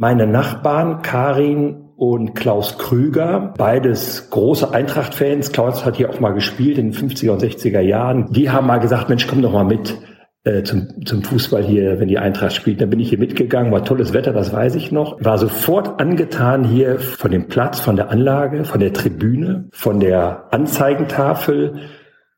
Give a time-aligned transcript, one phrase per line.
[0.00, 5.50] Meine Nachbarn Karin und Klaus Krüger, beides große Eintracht-Fans.
[5.50, 8.30] Klaus hat hier auch mal gespielt in den 50er und 60er Jahren.
[8.30, 9.98] Die haben mal gesagt, Mensch, komm doch mal mit
[10.44, 12.80] äh, zum, zum Fußball hier, wenn die Eintracht spielt.
[12.80, 15.16] Dann bin ich hier mitgegangen, war tolles Wetter, das weiß ich noch.
[15.20, 20.44] War sofort angetan hier von dem Platz, von der Anlage, von der Tribüne, von der
[20.52, 21.80] Anzeigentafel,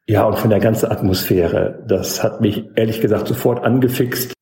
[0.06, 1.84] ja, und von der ganzen Atmosphäre.
[1.86, 4.32] Das hat mich ehrlich gesagt sofort angefixt.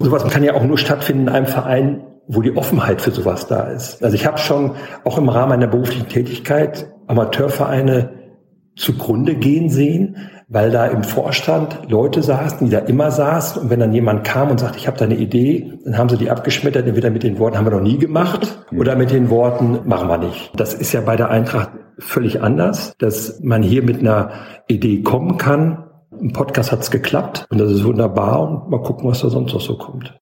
[0.00, 3.64] Sowas kann ja auch nur stattfinden in einem Verein, wo die Offenheit für sowas da
[3.64, 4.02] ist.
[4.02, 4.72] Also ich habe schon
[5.04, 8.10] auch im Rahmen meiner beruflichen Tätigkeit Amateurvereine
[8.76, 10.16] zugrunde gehen sehen,
[10.48, 14.50] weil da im Vorstand Leute saßen, die da immer saßen und wenn dann jemand kam
[14.50, 17.38] und sagte, ich habe da eine Idee, dann haben sie die abgeschmettert, entweder mit den
[17.38, 20.52] Worten, haben wir noch nie gemacht oder mit den Worten, machen wir nicht.
[20.56, 24.30] Das ist ja bei der Eintracht völlig anders, dass man hier mit einer
[24.66, 25.89] Idee kommen kann.
[26.20, 29.60] Im Podcast hat's geklappt und das ist wunderbar und mal gucken, was da sonst noch
[29.60, 30.18] so kommt.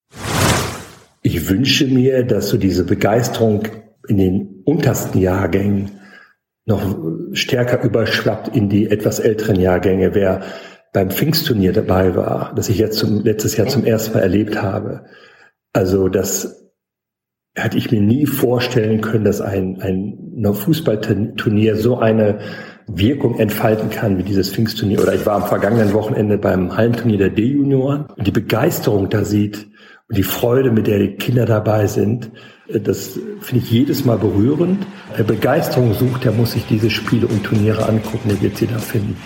[1.23, 3.65] Ich wünsche mir, dass so diese Begeisterung
[4.07, 5.91] in den untersten Jahrgängen
[6.67, 6.97] noch
[7.33, 10.15] stärker überschwappt in die etwas älteren Jahrgänge.
[10.15, 10.43] Wer
[10.93, 15.05] beim Pfingstturnier dabei war, das ich jetzt zum, letztes Jahr zum ersten Mal erlebt habe,
[15.73, 16.71] also das
[17.55, 22.39] hätte ich mir nie vorstellen können, dass ein, ein Fußballturnier so eine
[22.89, 25.03] Wirkung entfalten kann wie dieses Pfingstturnier.
[25.03, 29.69] Oder ich war am vergangenen Wochenende beim Hallenturnier der D-Junioren und die Begeisterung da sieht,
[30.09, 32.31] und die Freude, mit der die Kinder dabei sind,
[32.69, 34.87] äh, das finde ich jedes Mal berührend.
[35.15, 38.79] Wer Begeisterung sucht, der muss sich diese Spiele und Turniere angucken, der wird sie da
[38.79, 39.17] finden.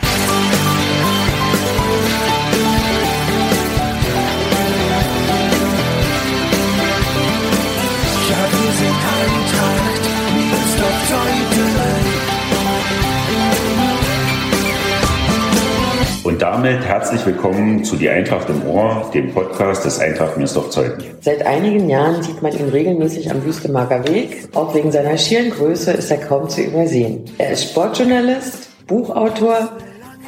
[16.63, 21.03] Damit herzlich willkommen zu Die Eintracht im Ohr, dem Podcast des Eintracht Mirsdorf-Zeuthen.
[21.21, 24.49] Seit einigen Jahren sieht man ihn regelmäßig am Wüstemarker Weg.
[24.55, 27.25] Auch wegen seiner schieren Größe ist er kaum zu übersehen.
[27.39, 29.71] Er ist Sportjournalist, Buchautor,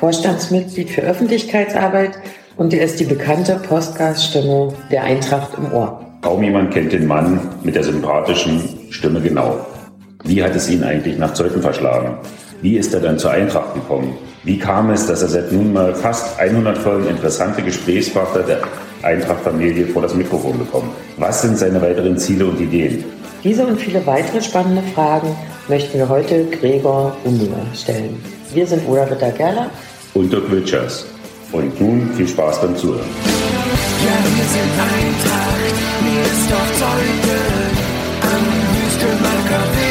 [0.01, 2.19] Vorstandsmitglied für Öffentlichkeitsarbeit
[2.57, 6.05] und er ist die bekannte Postgaststimme der Eintracht im Ohr.
[6.23, 9.65] Kaum jemand kennt den Mann mit der sympathischen Stimme genau.
[10.25, 12.19] Wie hat es ihn eigentlich nach Zeuthen verschlagen?
[12.61, 14.19] Wie ist er dann zur Eintracht gekommen?
[14.45, 18.61] Wie kam es, dass er seit nunmehr fast 100 Folgen interessante Gesprächspartner der
[19.03, 20.91] Eintracht-Familie vor das Mikrofon bekommt?
[21.17, 23.05] Was sind seine weiteren Ziele und Ideen?
[23.43, 25.35] Diese und viele weitere spannende Fragen
[25.67, 28.23] möchten wir heute Gregor Umlinger stellen.
[28.53, 29.71] Wir sind Ola Ritter-Gerlach
[30.13, 31.07] und Dirk Wiltschers.
[31.53, 33.09] Und nun viel Spaß beim Zuhören.
[34.05, 37.39] Ja, wir sind Eintracht, mir ist doch Zeuge,
[38.21, 38.45] am
[38.77, 39.84] Wüstenmarker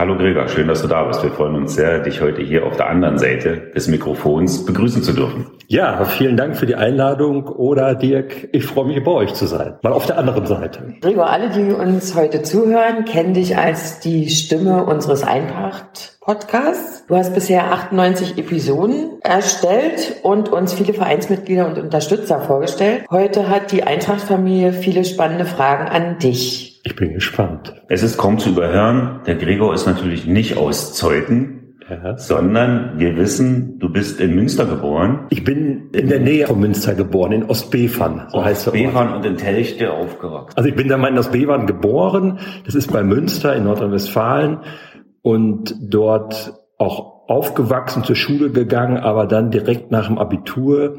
[0.00, 1.22] Hallo Gregor, schön, dass du da bist.
[1.22, 5.12] Wir freuen uns sehr, dich heute hier auf der anderen Seite des Mikrofons begrüßen zu
[5.12, 5.48] dürfen.
[5.66, 7.46] Ja, vielen Dank für die Einladung.
[7.46, 9.74] Oder Dirk, ich freue mich, bei euch zu sein.
[9.82, 10.94] Mal auf der anderen Seite.
[11.02, 17.04] Gregor, alle, die uns heute zuhören, kennen dich als die Stimme unseres Eintracht Podcasts.
[17.08, 23.04] Du hast bisher 98 Episoden erstellt und uns viele Vereinsmitglieder und Unterstützer vorgestellt.
[23.10, 26.80] Heute hat die Eintracht-Familie viele spannende Fragen an dich.
[26.84, 27.82] Ich bin gespannt.
[27.88, 29.22] Es ist kaum zu überhören.
[29.26, 32.16] Der Gregor ist natürlich nicht aus Zeuthen, ja.
[32.16, 35.26] sondern wir wissen, du bist in Münster geboren.
[35.30, 39.36] Ich bin in der Nähe von Münster geboren, in Ostbefern, so heißt Ostbefern und in
[39.36, 40.56] Telchte aufgewachsen.
[40.56, 42.38] Also ich bin da mal in Ostbefern geboren.
[42.64, 44.58] Das ist bei Münster in Nordrhein-Westfalen
[45.22, 50.98] und dort auch aufgewachsen, zur Schule gegangen, aber dann direkt nach dem Abitur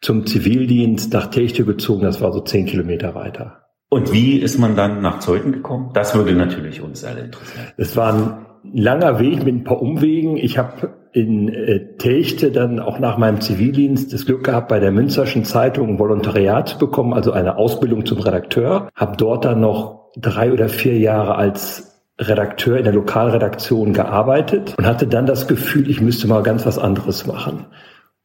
[0.00, 2.02] zum Zivildienst nach Techte gezogen.
[2.02, 3.64] Das war so zehn Kilometer weiter.
[3.88, 5.90] Und wie ist man dann nach Zeuthen gekommen?
[5.94, 7.66] Das würde natürlich uns alle interessieren.
[7.76, 10.36] Es war ein langer Weg mit ein paar Umwegen.
[10.36, 14.90] Ich habe in äh, Techte dann auch nach meinem Zivildienst das Glück gehabt, bei der
[14.90, 18.90] Münsterschen Zeitung ein Volontariat zu bekommen, also eine Ausbildung zum Redakteur.
[18.96, 24.86] Habe dort dann noch drei oder vier Jahre als Redakteur in der Lokalredaktion gearbeitet und
[24.86, 27.66] hatte dann das Gefühl, ich müsste mal ganz was anderes machen.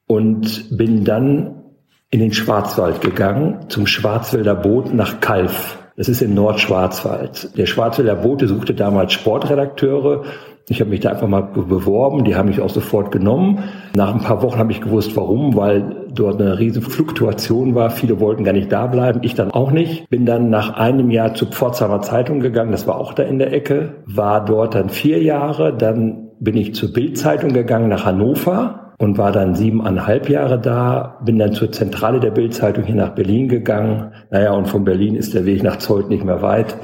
[0.08, 1.64] Und bin dann
[2.12, 5.78] in den Schwarzwald gegangen, zum Schwarzwälder Boot nach Kalf.
[5.96, 7.58] Das ist im Nordschwarzwald.
[7.58, 10.24] Der Schwarzwälder Bote suchte damals Sportredakteure
[10.70, 13.64] ich habe mich da einfach mal beworben, die haben mich auch sofort genommen.
[13.96, 17.90] Nach ein paar Wochen habe ich gewusst, warum, weil dort eine riesige Fluktuation war.
[17.90, 20.08] Viele wollten gar nicht da bleiben, ich dann auch nicht.
[20.10, 23.52] Bin dann nach einem Jahr zur Pforzheimer Zeitung gegangen, das war auch da in der
[23.52, 29.18] Ecke, war dort dann vier Jahre, dann bin ich zur Bildzeitung gegangen nach Hannover und
[29.18, 34.12] war dann siebeneinhalb Jahre da, bin dann zur Zentrale der Bildzeitung hier nach Berlin gegangen.
[34.30, 36.76] Naja, und von Berlin ist der Weg nach Zolt nicht mehr weit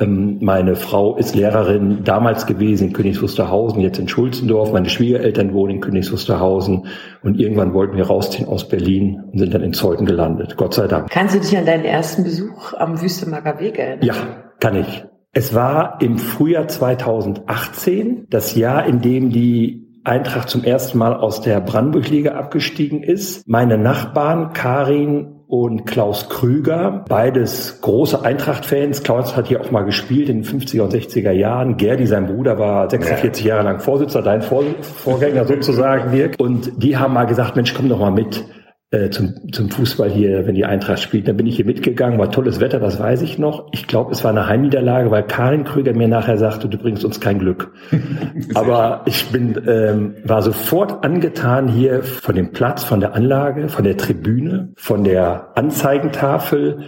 [0.00, 4.72] meine Frau ist Lehrerin damals gewesen in Königs Wusterhausen, jetzt in Schulzendorf.
[4.72, 6.86] Meine Schwiegereltern wohnen in Königs Wusterhausen.
[7.22, 10.56] Und irgendwann wollten wir rausziehen aus Berlin und sind dann in Zeuthen gelandet.
[10.56, 11.10] Gott sei Dank.
[11.10, 14.04] Kannst du dich an deinen ersten Besuch am Wüstemacher Weg erinnern?
[14.04, 14.14] Ja,
[14.58, 15.04] kann ich.
[15.32, 21.40] Es war im Frühjahr 2018, das Jahr, in dem die Eintracht zum ersten Mal aus
[21.40, 23.48] der Brandenburg-Liga abgestiegen ist.
[23.48, 29.04] Meine Nachbarn Karin und Klaus Krüger, beides große Eintracht-Fans.
[29.04, 31.76] Klaus hat hier auch mal gespielt in den 50er und 60er Jahren.
[31.76, 36.40] Gerdi, sein Bruder, war 46 Jahre lang Vorsitzender, dein Vorgänger sozusagen, Dirk.
[36.40, 38.44] Und die haben mal gesagt, Mensch, komm doch mal mit
[38.94, 41.26] äh, zum, zum Fußball hier, wenn die Eintracht spielt.
[41.26, 43.66] Dann bin ich hier mitgegangen, war tolles Wetter, das weiß ich noch.
[43.72, 47.20] Ich glaube, es war eine Heimniederlage, weil Karin Krüger mir nachher sagte, du bringst uns
[47.20, 47.72] kein Glück.
[48.54, 53.84] Aber ich bin, ähm, war sofort angetan hier von dem Platz, von der Anlage, von
[53.84, 56.84] der Tribüne, von der Anzeigentafel,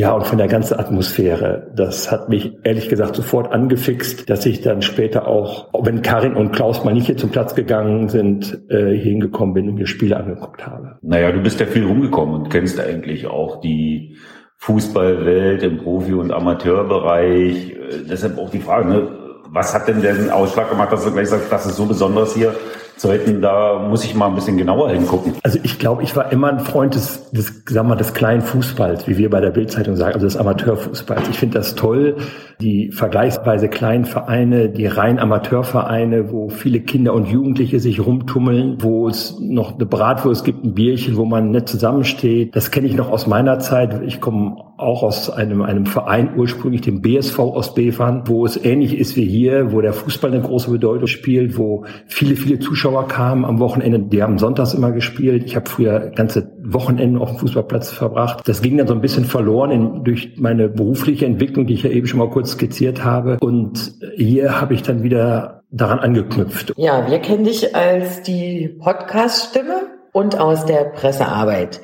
[0.00, 1.70] ja, und von der ganzen Atmosphäre.
[1.76, 6.52] Das hat mich ehrlich gesagt sofort angefixt, dass ich dann später auch, wenn Karin und
[6.52, 10.66] Klaus mal nicht hier zum Platz gegangen sind, äh, hingekommen bin und mir Spiele angeguckt
[10.66, 10.96] habe.
[11.02, 14.16] Naja, du bist ja viel rumgekommen und kennst eigentlich auch die
[14.56, 17.72] Fußballwelt im Profi- und Amateurbereich.
[17.72, 17.76] Äh,
[18.08, 19.08] deshalb auch die Frage, ne,
[19.50, 22.54] was hat denn den Ausschlag gemacht, dass du gleich sagst, das ist so besonders hier?
[23.00, 25.32] Sollten, da muss ich mal ein bisschen genauer hingucken.
[25.42, 29.08] Also ich glaube, ich war immer ein Freund des, des, sag mal, des kleinen Fußballs,
[29.08, 31.28] wie wir bei der Bildzeitung sagen, also des Amateurfußballs.
[31.30, 32.16] Ich finde das toll,
[32.60, 39.08] die vergleichsweise kleinen Vereine, die rein Amateurvereine, wo viele Kinder und Jugendliche sich rumtummeln, wo
[39.08, 42.54] es noch eine Bratwurst gibt, ein Bierchen, wo man nett zusammensteht.
[42.54, 44.02] Das kenne ich noch aus meiner Zeit.
[44.04, 48.98] Ich komme auch aus einem, einem Verein ursprünglich, dem BSV aus Befern, wo es ähnlich
[48.98, 53.44] ist wie hier, wo der Fußball eine große Bedeutung spielt, wo viele, viele Zuschauer kamen
[53.44, 53.98] am Wochenende.
[53.98, 55.44] Die haben sonntags immer gespielt.
[55.44, 58.46] Ich habe früher ganze Wochenenden auf dem Fußballplatz verbracht.
[58.48, 61.90] Das ging dann so ein bisschen verloren in, durch meine berufliche Entwicklung, die ich ja
[61.90, 63.38] eben schon mal kurz skizziert habe.
[63.40, 66.72] Und hier habe ich dann wieder daran angeknüpft.
[66.76, 71.80] Ja, wir kennen dich als die Podcast-Stimme und aus der Pressearbeit.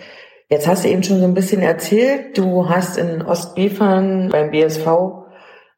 [0.48, 4.86] Jetzt hast du eben schon so ein bisschen erzählt, du hast in Ostbefern beim BSV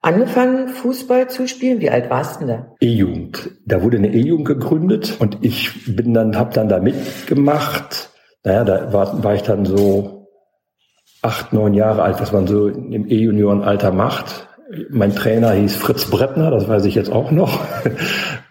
[0.02, 1.80] angefangen, Fußball zu spielen.
[1.80, 2.74] Wie alt warst du denn da?
[2.80, 3.50] E-Jugend.
[3.64, 8.10] Da wurde eine E-Jugend gegründet und ich bin dann, habe dann da mitgemacht.
[8.44, 10.28] Naja, da war, war ich dann so
[11.22, 14.47] acht, neun Jahre alt, was man so im E-Juniorenalter macht.
[14.90, 17.60] Mein Trainer hieß Fritz Brettner, das weiß ich jetzt auch noch.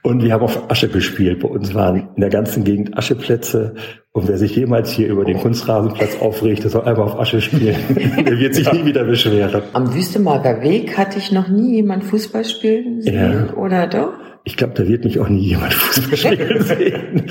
[0.01, 1.41] Und wir haben auf Asche gespielt.
[1.41, 3.75] Bei uns waren in der ganzen Gegend Ascheplätze.
[4.13, 7.75] Und wer sich jemals hier über den Kunstrasenplatz aufregt, der soll einfach auf Asche spielen.
[8.25, 9.61] der wird sich nie wieder beschweren.
[9.73, 13.53] Am Wüstemarker Weg hatte ich noch nie jemand Fußball spielen sehen, ja.
[13.53, 14.13] oder doch?
[14.43, 17.23] Ich glaube, da wird mich auch nie jemand Fußball spielen sehen.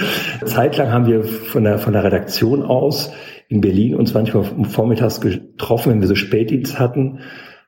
[0.44, 3.10] Zeitlang haben wir von der, von der Redaktion aus
[3.48, 7.20] in Berlin uns manchmal vormittags getroffen, wenn wir so Spätdienst hatten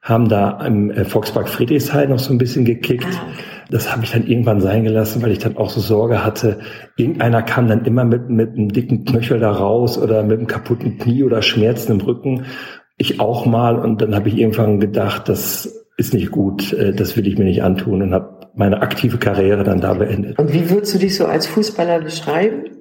[0.03, 3.05] haben da im äh, Volkspark Friedrichshain noch so ein bisschen gekickt.
[3.05, 3.27] Ah,
[3.71, 6.61] das habe ich dann irgendwann sein gelassen, weil ich dann auch so Sorge hatte.
[6.97, 10.99] Irgendeiner kam dann immer mit, mit einem dicken Knöchel da raus oder mit einem kaputten
[10.99, 12.47] Knie oder Schmerzen im Rücken.
[12.97, 13.79] Ich auch mal.
[13.79, 17.45] Und dann habe ich irgendwann gedacht, das ist nicht gut, äh, das will ich mir
[17.45, 20.39] nicht antun und habe meine aktive Karriere dann da beendet.
[20.39, 22.78] Und wie würdest du dich so als Fußballer beschreiben?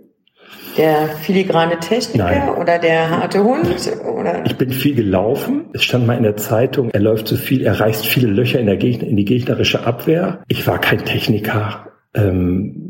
[0.78, 2.50] Der filigrane Techniker Nein.
[2.50, 3.68] oder der harte Hund?
[4.06, 4.46] Oder?
[4.46, 5.66] Ich bin viel gelaufen.
[5.74, 8.68] Es stand mal in der Zeitung, er läuft so viel, er reißt viele Löcher in,
[8.68, 10.44] der Gegner, in die gegnerische Abwehr.
[10.48, 11.88] Ich war kein Techniker.
[12.14, 12.88] Ähm,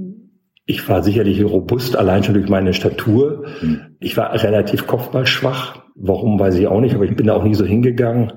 [0.66, 3.45] ich war sicherlich robust, allein schon durch meine Statur.
[3.59, 3.95] Hm.
[4.02, 5.81] Ich war relativ kopfballschwach.
[6.00, 8.33] Warum, weiß ich auch nicht, aber ich bin da auch nie so hingegangen.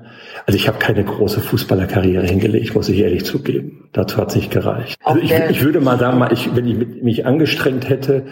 [0.47, 3.89] Also ich habe keine große Fußballerkarriere hingelegt, muss ich ehrlich zugeben.
[3.91, 4.97] Dazu hat es nicht gereicht.
[5.03, 8.25] Also ich, ich, würde mal sagen, mal, ich, wenn ich mich angestrengt hätte,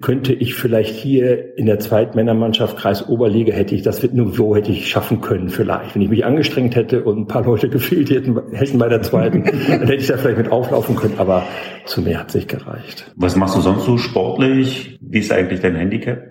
[0.00, 4.88] könnte ich vielleicht hier in der Zweitmännermannschaft Kreis Oberliga hätte ich das Niveau hätte ich
[4.88, 5.96] schaffen können vielleicht.
[5.96, 9.44] Wenn ich mich angestrengt hätte und ein paar Leute gefehlt hätten, hätten bei der zweiten,
[9.68, 11.42] dann hätte ich da vielleicht mit auflaufen können, aber
[11.86, 13.12] zu mehr hat es nicht gereicht.
[13.16, 14.96] Was machst du sonst so sportlich?
[15.00, 16.22] Wie ist eigentlich dein Handicap?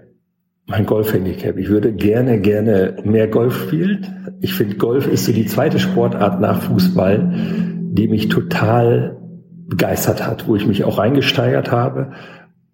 [0.66, 1.58] Mein Golf-Handicap.
[1.58, 4.38] Ich würde gerne, gerne mehr Golf spielen.
[4.40, 7.34] Ich finde, Golf ist so die zweite Sportart nach Fußball,
[7.92, 9.18] die mich total
[9.68, 12.14] begeistert hat, wo ich mich auch reingesteigert habe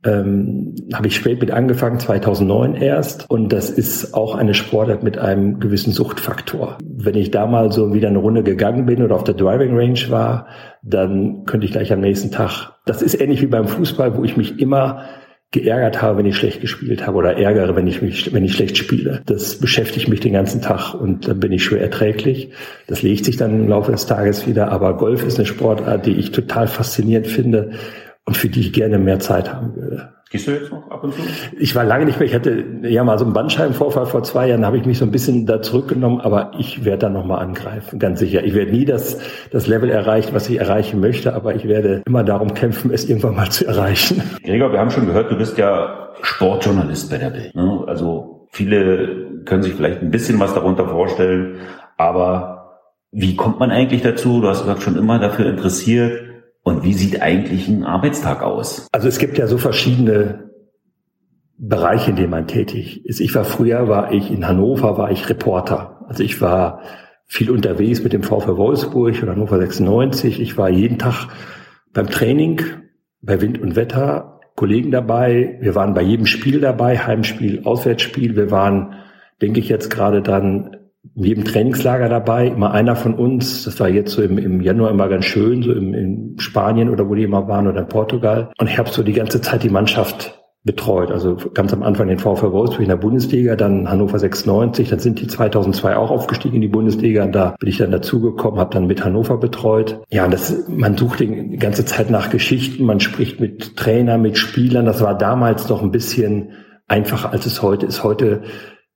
[0.03, 3.29] ähm, habe ich spät mit angefangen, 2009 erst.
[3.29, 6.77] Und das ist auch eine Sportart mit einem gewissen Suchtfaktor.
[6.83, 9.99] Wenn ich da mal so wieder eine Runde gegangen bin oder auf der Driving Range
[10.09, 10.47] war,
[10.81, 14.37] dann könnte ich gleich am nächsten Tag, das ist ähnlich wie beim Fußball, wo ich
[14.37, 15.03] mich immer
[15.51, 18.77] geärgert habe, wenn ich schlecht gespielt habe oder ärgere, wenn ich mich, wenn ich schlecht
[18.77, 19.23] spiele.
[19.25, 22.51] Das beschäftigt mich den ganzen Tag und dann bin ich schwer erträglich.
[22.87, 24.71] Das legt sich dann im Laufe des Tages wieder.
[24.71, 27.71] Aber Golf ist eine Sportart, die ich total faszinierend finde
[28.29, 30.13] und für die ich gerne mehr Zeit haben würde.
[30.29, 31.21] Gehst du jetzt noch ab und zu?
[31.57, 32.27] Ich war lange nicht mehr.
[32.27, 35.09] Ich hatte ja mal so einen Bandscheibenvorfall vor zwei Jahren, habe ich mich so ein
[35.09, 38.43] bisschen da zurückgenommen, aber ich werde da nochmal angreifen, ganz sicher.
[38.43, 39.17] Ich werde nie das,
[39.49, 43.35] das Level erreichen, was ich erreichen möchte, aber ich werde immer darum kämpfen, es irgendwann
[43.35, 44.21] mal zu erreichen.
[44.43, 47.55] Gregor, wir haben schon gehört, du bist ja Sportjournalist bei der Bild.
[47.55, 47.83] Ne?
[47.87, 51.55] Also viele können sich vielleicht ein bisschen was darunter vorstellen,
[51.97, 52.77] aber
[53.11, 54.39] wie kommt man eigentlich dazu?
[54.39, 56.28] Du hast gesagt, schon immer dafür interessiert
[56.69, 58.87] und wie sieht eigentlich ein Arbeitstag aus?
[58.91, 60.49] Also es gibt ja so verschiedene
[61.57, 63.19] Bereiche, in denen man tätig ist.
[63.19, 66.05] Ich war früher, war ich in Hannover, war ich Reporter.
[66.07, 66.81] Also ich war
[67.25, 70.39] viel unterwegs mit dem VfL Wolfsburg oder Hannover 96.
[70.39, 71.27] Ich war jeden Tag
[71.93, 72.61] beim Training,
[73.21, 75.57] bei Wind und Wetter, Kollegen dabei.
[75.61, 78.35] Wir waren bei jedem Spiel dabei, Heimspiel, Auswärtsspiel.
[78.35, 78.93] Wir waren,
[79.41, 80.77] denke ich jetzt gerade dann
[81.15, 84.91] in jedem Trainingslager dabei, immer einer von uns, das war jetzt so im, im Januar
[84.91, 88.51] immer ganz schön, so im, in Spanien oder wo die immer waren oder in Portugal.
[88.59, 91.09] Und ich habe so die ganze Zeit die Mannschaft betreut.
[91.09, 95.21] Also ganz am Anfang den VfL Wolfsburg in der Bundesliga, dann Hannover 96, dann sind
[95.21, 98.85] die 2002 auch aufgestiegen in die Bundesliga und da bin ich dann dazugekommen, habe dann
[98.87, 100.01] mit Hannover betreut.
[100.11, 104.37] Ja, und das, man sucht die ganze Zeit nach Geschichten, man spricht mit Trainern, mit
[104.37, 104.85] Spielern.
[104.85, 106.49] Das war damals noch ein bisschen
[106.87, 108.03] einfacher, als es heute ist.
[108.03, 108.41] Heute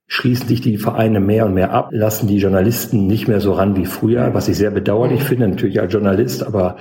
[0.06, 3.76] schließen sich die Vereine mehr und mehr ab, lassen die Journalisten nicht mehr so ran
[3.76, 5.26] wie früher, was ich sehr bedauerlich mhm.
[5.26, 6.76] finde, natürlich als Journalist, aber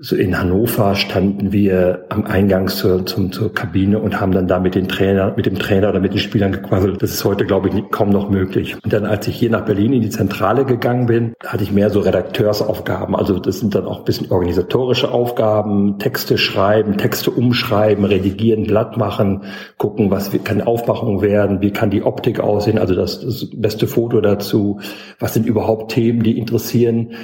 [0.00, 4.60] so in Hannover standen wir am Eingang zur, zum, zur Kabine und haben dann da
[4.60, 7.02] mit den Trainer, mit dem Trainer oder mit den Spielern gequasselt.
[7.02, 8.76] Das ist heute, glaube ich, kaum noch möglich.
[8.84, 11.90] Und dann, als ich hier nach Berlin in die Zentrale gegangen bin, hatte ich mehr
[11.90, 13.16] so Redakteursaufgaben.
[13.16, 18.96] Also das sind dann auch ein bisschen organisatorische Aufgaben, Texte schreiben, Texte umschreiben, redigieren, glatt
[18.96, 19.42] machen,
[19.78, 24.20] gucken, was kann Aufmachung werden, wie kann die Optik aussehen, also das, das beste Foto
[24.20, 24.78] dazu,
[25.18, 27.14] was sind überhaupt Themen, die interessieren.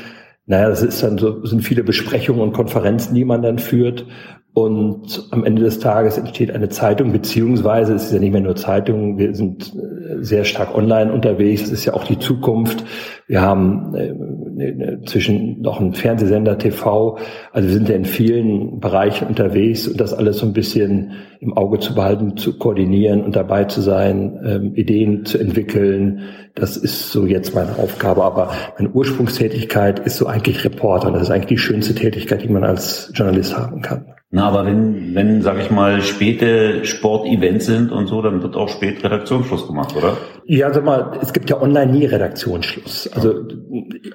[0.47, 4.07] Naja, das ist dann so, sind viele Besprechungen und Konferenzen, die man dann führt.
[4.55, 8.55] Und am Ende des Tages entsteht eine Zeitung, beziehungsweise es ist ja nicht mehr nur
[8.55, 12.85] Zeitung, wir sind äh, sehr stark online unterwegs, das ist ja auch die Zukunft.
[13.27, 17.19] Wir haben äh, zwischen noch einen Fernsehsender, TV,
[17.53, 21.53] also wir sind ja in vielen Bereichen unterwegs und das alles so ein bisschen im
[21.55, 26.21] Auge zu behalten, zu koordinieren und dabei zu sein, ähm, Ideen zu entwickeln.
[26.55, 28.23] Das ist so jetzt meine Aufgabe.
[28.23, 31.11] Aber meine Ursprungstätigkeit ist so eigentlich Reporter.
[31.11, 34.14] Das ist eigentlich die schönste Tätigkeit, die man als Journalist haben kann.
[34.35, 38.69] Na, aber wenn, wenn, sag ich mal, späte Sportevents sind und so, dann wird auch
[38.69, 40.17] spät Redaktionsschluss gemacht, oder?
[40.45, 43.09] Ja, sag mal, es gibt ja online nie Redaktionsschluss.
[43.15, 43.47] Also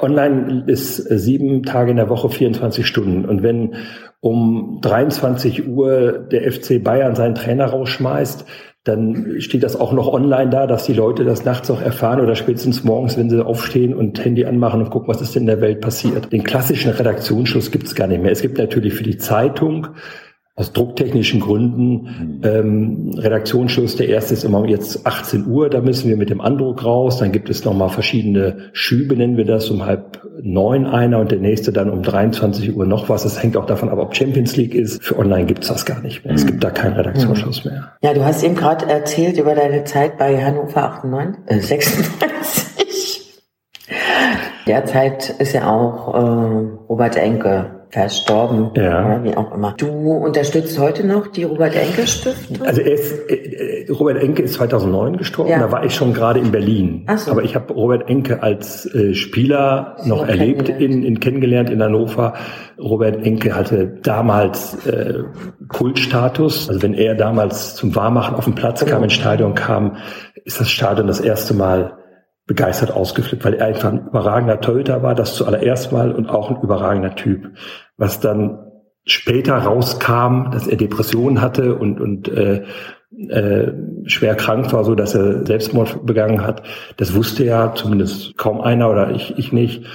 [0.02, 3.24] online ist sieben Tage in der Woche 24 Stunden.
[3.24, 3.76] Und wenn
[4.20, 8.46] um 23 Uhr der FC Bayern seinen Trainer rausschmeißt,
[8.90, 12.36] dann steht das auch noch online da, dass die Leute das nachts auch erfahren oder
[12.36, 15.62] spätestens morgens, wenn sie aufstehen und Handy anmachen und gucken, was ist denn in der
[15.62, 16.32] Welt passiert.
[16.32, 18.32] Den klassischen Redaktionsschluss gibt es gar nicht mehr.
[18.32, 19.88] Es gibt natürlich für die Zeitung
[20.60, 23.96] aus drucktechnischen Gründen ähm, Redaktionsschluss.
[23.96, 27.18] Der erste ist immer jetzt 18 Uhr, da müssen wir mit dem Andruck raus.
[27.18, 31.40] Dann gibt es nochmal verschiedene Schübe, nennen wir das, um halb neun einer und der
[31.40, 33.24] nächste dann um 23 Uhr noch was.
[33.24, 35.02] Das hängt auch davon ab, ob Champions League ist.
[35.02, 36.36] Für online gibt es das gar nicht mehr.
[36.36, 37.94] Es gibt da keinen Redaktionsschluss mehr.
[38.02, 42.69] Ja, du hast eben gerade erzählt über deine Zeit bei Hannover 98, äh, 96.
[44.70, 46.18] Derzeit ist ja auch äh,
[46.88, 49.20] Robert Enke verstorben, ja.
[49.24, 49.74] wie auch immer.
[49.76, 52.68] Du unterstützt heute noch die Robert Enke Stiftung?
[52.68, 55.58] Also er ist, äh, Robert Enke ist 2009 gestorben, ja.
[55.58, 57.02] da war ich schon gerade in Berlin.
[57.08, 57.32] Ach so.
[57.32, 61.82] Aber ich habe Robert Enke als äh, Spieler so noch erlebt, in, in kennengelernt in
[61.82, 62.36] Hannover.
[62.78, 65.24] Robert Enke hatte damals äh,
[65.70, 66.70] Kultstatus.
[66.70, 69.98] Also wenn er damals zum Warmachen auf den Platz kam, ins Stadion kam,
[70.46, 71.98] ist das Stadion das erste Mal
[72.50, 76.60] begeistert ausgeflippt, weil er einfach ein überragender Torhüter war, das zuallererst mal und auch ein
[76.64, 77.52] überragender Typ.
[77.96, 78.58] Was dann
[79.06, 82.64] später rauskam, dass er Depressionen hatte und, und äh,
[83.30, 83.72] äh,
[84.06, 86.64] schwer krank war, so dass er Selbstmord begangen hat,
[86.98, 89.86] das wusste ja zumindest kaum einer oder ich, ich nicht.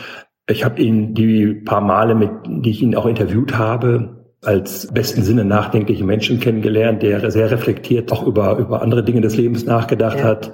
[0.49, 5.25] Ich habe ihn die paar Male, mit die ich ihn auch interviewt habe, als besten
[5.25, 10.21] Sinne nachdenkliche Menschen kennengelernt, der sehr reflektiert auch über, über andere Dinge des Lebens nachgedacht
[10.21, 10.25] ja.
[10.25, 10.53] hat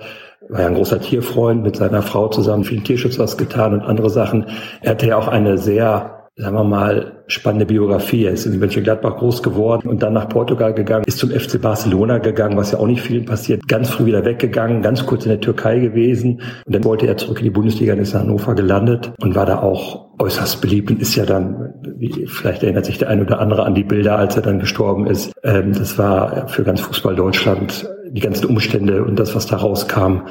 [0.50, 4.10] war ja ein großer Tierfreund, mit seiner Frau zusammen den Tierschutz was getan und andere
[4.10, 4.46] Sachen.
[4.82, 8.24] Er hatte ja auch eine sehr sagen wir mal, spannende Biografie.
[8.24, 12.18] Er ist in Mönchengladbach groß geworden und dann nach Portugal gegangen, ist zum FC Barcelona
[12.18, 13.68] gegangen, was ja auch nicht vielen passiert.
[13.68, 17.38] Ganz früh wieder weggegangen, ganz kurz in der Türkei gewesen und dann wollte er zurück
[17.38, 21.00] in die Bundesliga und ist in Hannover gelandet und war da auch äußerst beliebt und
[21.00, 21.74] ist ja dann,
[22.26, 25.32] vielleicht erinnert sich der ein oder andere an die Bilder, als er dann gestorben ist.
[25.42, 30.26] Ähm, das war für ganz Fußball Deutschland die ganzen Umstände und das, was da rauskam,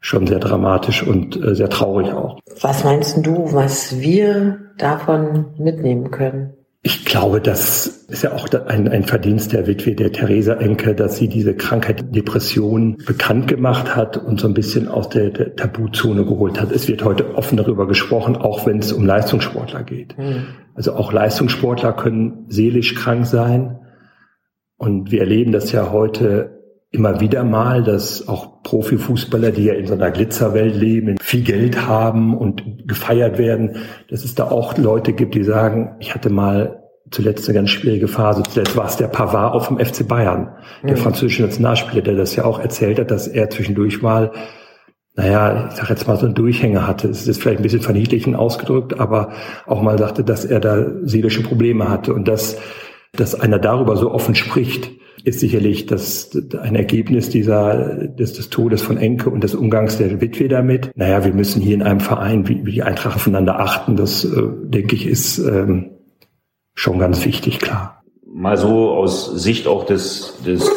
[0.00, 2.38] schon sehr dramatisch und äh, sehr traurig auch.
[2.60, 6.52] Was meinst du, was wir davon mitnehmen können?
[6.86, 11.16] Ich glaube, das ist ja auch ein, ein Verdienst der Witwe der Theresa Enke, dass
[11.16, 16.26] sie diese Krankheit Depression bekannt gemacht hat und so ein bisschen aus der, der Tabuzone
[16.26, 16.70] geholt hat.
[16.70, 20.18] Es wird heute offen darüber gesprochen, auch wenn es um Leistungssportler geht.
[20.18, 20.48] Mhm.
[20.74, 23.78] Also auch Leistungssportler können seelisch krank sein.
[24.76, 26.63] Und wir erleben das ja heute
[26.94, 31.86] immer wieder mal, dass auch Profifußballer, die ja in so einer Glitzerwelt leben, viel Geld
[31.86, 33.76] haben und gefeiert werden,
[34.08, 38.08] dass es da auch Leute gibt, die sagen, ich hatte mal zuletzt eine ganz schwierige
[38.08, 38.42] Phase.
[38.44, 41.00] Zuletzt war es der Pavard auf dem FC Bayern, der mhm.
[41.00, 44.30] französische Nationalspieler, der das ja auch erzählt hat, dass er zwischendurch mal,
[45.16, 47.08] naja, ich sag jetzt mal so einen Durchhänger hatte.
[47.08, 49.32] Es ist vielleicht ein bisschen verniedlichen ausgedrückt, aber
[49.66, 52.56] auch mal sagte, dass er da seelische Probleme hatte und dass,
[53.12, 54.90] dass einer darüber so offen spricht,
[55.24, 60.20] ist sicherlich das, ein Ergebnis dieser, des, des Todes von Enke und des Umgangs der
[60.20, 60.90] Witwe damit.
[60.96, 63.96] Naja, wir müssen hier in einem Verein wie, wie die Eintracht aufeinander achten.
[63.96, 65.92] Das, äh, denke ich, ist ähm,
[66.74, 68.02] schon ganz wichtig, klar.
[68.26, 70.70] Mal so aus Sicht auch des, des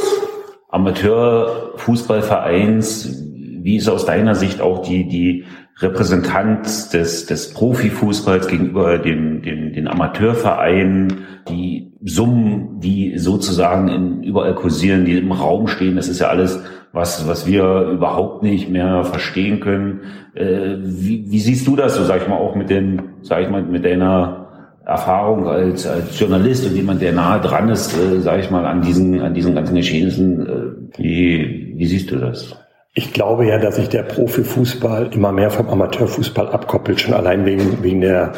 [0.69, 3.25] Amateurfußballvereins,
[3.61, 5.43] wie ist aus deiner Sicht auch die, die
[5.79, 14.55] Repräsentanz des, des Profifußballs gegenüber den, den, den Amateurvereinen, die Summen, die sozusagen in, überall
[14.55, 16.63] kursieren, die im Raum stehen, das ist ja alles,
[16.93, 20.01] was, was wir überhaupt nicht mehr verstehen können.
[20.33, 23.49] Äh, wie, wie siehst du das so, sag ich mal, auch mit den, sag ich
[23.49, 24.47] mal, mit deiner
[24.85, 28.81] Erfahrung als, als Journalist und jemand, der nahe dran ist, äh, sage ich mal, an
[28.81, 30.47] diesen, an diesen ganzen Geschehnissen.
[30.47, 32.55] Äh, wie, wie siehst du das?
[32.93, 37.83] Ich glaube ja, dass sich der Profifußball immer mehr vom Amateurfußball abkoppelt, schon allein wegen,
[37.83, 38.31] wegen der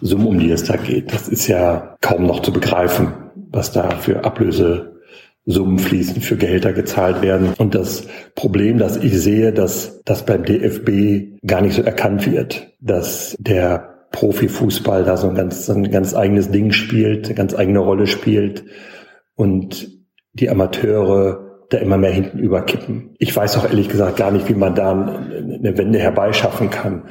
[0.00, 1.12] Summe, um die es da geht.
[1.12, 3.12] Das ist ja kaum noch zu begreifen,
[3.50, 7.54] was da für Ablösesummen fließen, für Gehälter gezahlt werden.
[7.58, 12.72] Und das Problem, das ich sehe, dass das beim DFB gar nicht so erkannt wird,
[12.80, 17.80] dass der Profifußball da so ein ganz, ein ganz eigenes Ding spielt, eine ganz eigene
[17.80, 18.64] Rolle spielt
[19.34, 19.88] und
[20.32, 23.14] die Amateure da immer mehr hinten überkippen.
[23.18, 27.04] Ich weiß auch ehrlich gesagt gar nicht, wie man da eine Wende herbeischaffen kann.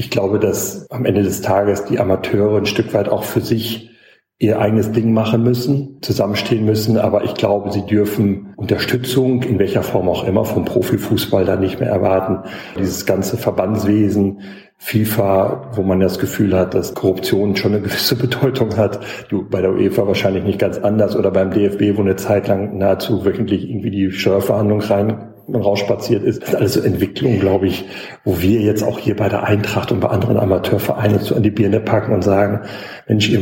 [0.00, 3.90] Ich glaube, dass am Ende des Tages die Amateure ein Stück weit auch für sich
[4.38, 6.96] ihr eigenes Ding machen müssen, zusammenstehen müssen.
[6.96, 11.80] Aber ich glaube, sie dürfen Unterstützung, in welcher Form auch immer, vom Profifußball da nicht
[11.80, 12.38] mehr erwarten.
[12.78, 14.40] Dieses ganze Verbandswesen,
[14.78, 19.00] FIFA, wo man das Gefühl hat, dass Korruption schon eine gewisse Bedeutung hat.
[19.28, 22.78] Du bei der UEFA wahrscheinlich nicht ganz anders oder beim DFB, wo eine Zeit lang
[22.78, 26.42] nahezu wöchentlich irgendwie die Steuerverhandlung rein rausspaziert ist.
[26.42, 27.84] Das ist alles so Entwicklung, glaube ich,
[28.24, 31.50] wo wir jetzt auch hier bei der Eintracht und bei anderen Amateurvereinen so an die
[31.50, 32.60] Birne packen und sagen,
[33.06, 33.40] Mensch, ihr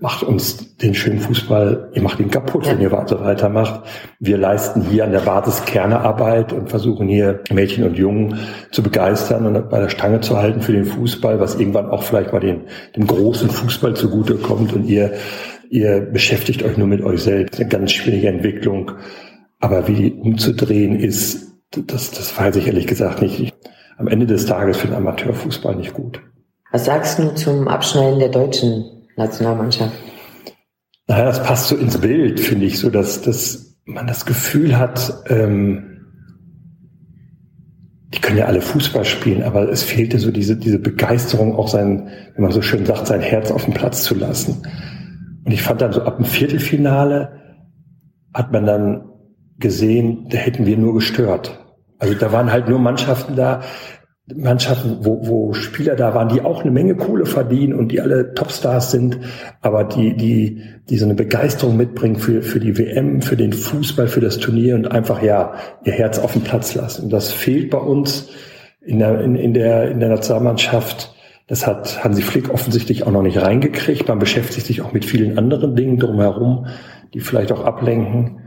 [0.00, 2.72] macht uns den schönen Fußball, ihr macht ihn kaputt, ja.
[2.72, 3.82] wenn ihr so weitermacht.
[4.20, 8.38] Wir leisten hier an der Basis Kernearbeit und versuchen hier Mädchen und Jungen
[8.70, 12.32] zu begeistern und bei der Stange zu halten für den Fußball, was irgendwann auch vielleicht
[12.32, 12.64] mal den,
[12.96, 15.12] dem großen Fußball zugutekommt und ihr,
[15.70, 17.58] ihr beschäftigt euch nur mit euch selbst.
[17.58, 18.92] Eine ganz schwierige Entwicklung.
[19.64, 23.54] Aber wie die umzudrehen ist, das, das weiß ich ehrlich gesagt nicht.
[23.96, 26.20] Am Ende des Tages für den Amateurfußball nicht gut.
[26.70, 28.84] Was sagst du zum Abschneiden der deutschen
[29.16, 29.94] Nationalmannschaft?
[31.06, 35.14] Naja, das passt so ins Bild, finde ich, so dass, dass man das Gefühl hat,
[35.28, 36.08] ähm,
[38.12, 42.10] die können ja alle Fußball spielen, aber es fehlte so diese, diese Begeisterung, auch sein,
[42.34, 44.60] wenn man so schön sagt, sein Herz auf den Platz zu lassen.
[45.42, 47.40] Und ich fand dann so ab dem Viertelfinale
[48.34, 49.10] hat man dann
[49.58, 51.64] gesehen, da hätten wir nur gestört.
[51.98, 53.62] Also da waren halt nur Mannschaften da,
[54.34, 58.32] Mannschaften, wo, wo Spieler da waren, die auch eine Menge Kohle verdienen und die alle
[58.32, 59.18] Topstars sind,
[59.60, 64.08] aber die, die, die so eine Begeisterung mitbringen für, für die WM, für den Fußball,
[64.08, 67.04] für das Turnier und einfach, ja, ihr Herz auf den Platz lassen.
[67.04, 68.30] Und das fehlt bei uns
[68.80, 71.14] in der, in, in der, in der Nationalmannschaft.
[71.46, 74.08] Das hat Hansi Flick offensichtlich auch noch nicht reingekriegt.
[74.08, 76.66] Man beschäftigt sich auch mit vielen anderen Dingen drumherum,
[77.12, 78.40] die vielleicht auch ablenken.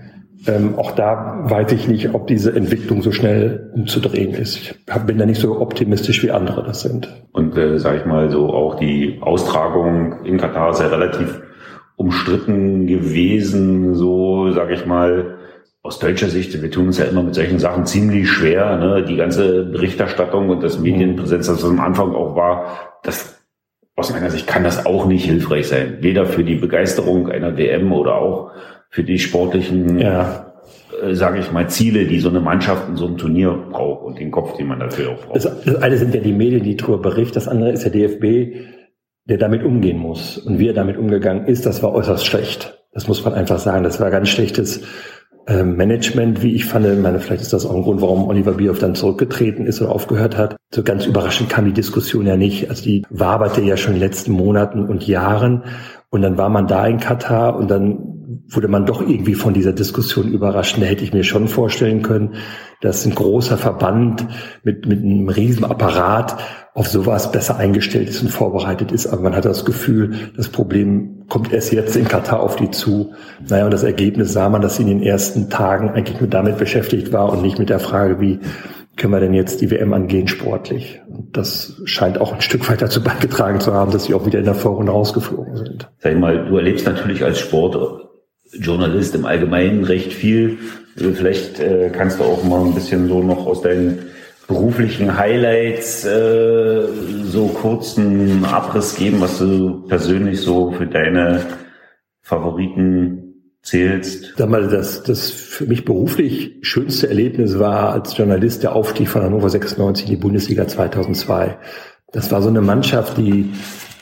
[0.45, 4.57] Ähm, auch da weiß ich nicht, ob diese Entwicklung so schnell umzudrehen ist.
[4.57, 7.09] Ich bin da nicht so optimistisch, wie andere das sind.
[7.31, 11.41] Und äh, sage ich mal so, auch die Austragung in Katar ist ja relativ
[11.95, 15.37] umstritten gewesen, so sage ich mal,
[15.81, 19.05] aus deutscher Sicht, wir tun uns ja immer mit solchen Sachen ziemlich schwer, ne?
[19.07, 22.65] die ganze Berichterstattung und das Medienpräsenz, das am Anfang auch war,
[23.03, 23.37] das
[23.95, 25.97] aus meiner Sicht kann das auch nicht hilfreich sein.
[26.01, 28.51] Weder für die Begeisterung einer WM oder auch
[28.89, 30.53] für die sportlichen, ja.
[31.01, 34.19] äh, sage ich mal, Ziele, die so eine Mannschaft in so einem Turnier braucht und
[34.19, 35.35] den Kopf, den man dafür auch braucht.
[35.35, 38.55] Das, das eine sind ja die Medien, die darüber berichten, das andere ist der DFB,
[39.25, 40.37] der damit umgehen muss.
[40.37, 42.81] Und wie er damit umgegangen ist, das war äußerst schlecht.
[42.93, 43.83] Das muss man einfach sagen.
[43.83, 44.81] Das war ganz schlechtes
[45.47, 46.85] äh, Management, wie ich fand.
[46.85, 49.91] Ich meine, vielleicht ist das auch ein Grund, warum Oliver Bierhoff dann zurückgetreten ist oder
[49.91, 50.55] aufgehört hat.
[50.73, 52.69] So ganz überraschend kam die Diskussion ja nicht.
[52.69, 55.63] Also die waberte ja schon in den letzten Monaten und Jahren.
[56.09, 58.17] Und dann war man da in Katar und dann
[58.49, 60.77] wurde man doch irgendwie von dieser Diskussion überrascht.
[60.79, 62.35] Da hätte ich mir schon vorstellen können,
[62.81, 64.25] dass ein großer Verband
[64.63, 66.37] mit, mit einem riesen Apparat
[66.73, 69.07] auf sowas besser eingestellt ist und vorbereitet ist.
[69.07, 73.13] Aber man hat das Gefühl, das Problem kommt erst jetzt in Katar auf die zu.
[73.49, 76.57] Naja, und das Ergebnis sah man, dass sie in den ersten Tagen eigentlich nur damit
[76.57, 78.39] beschäftigt war und nicht mit der Frage, wie
[78.97, 81.01] können wir denn jetzt die WM angehen sportlich?
[81.07, 84.39] Und das scheint auch ein Stück weit dazu beigetragen zu haben, dass sie auch wieder
[84.39, 85.89] in der Vorrunde rausgeflogen sind.
[85.99, 90.57] Sag ich mal, du erlebst natürlich als Sportjournalist im Allgemeinen recht viel.
[90.95, 93.99] Vielleicht äh, kannst du auch mal ein bisschen so noch aus deinen
[94.47, 96.87] beruflichen Highlights äh,
[97.23, 101.45] so kurzen Abriss geben, was du persönlich so für deine
[102.21, 103.16] Favoriten
[103.67, 104.33] zählst?
[104.37, 109.23] Sag mal, das, das für mich beruflich schönste Erlebnis war als Journalist der Aufstieg von
[109.23, 111.57] Hannover 96 in die Bundesliga 2002.
[112.11, 113.51] Das war so eine Mannschaft, die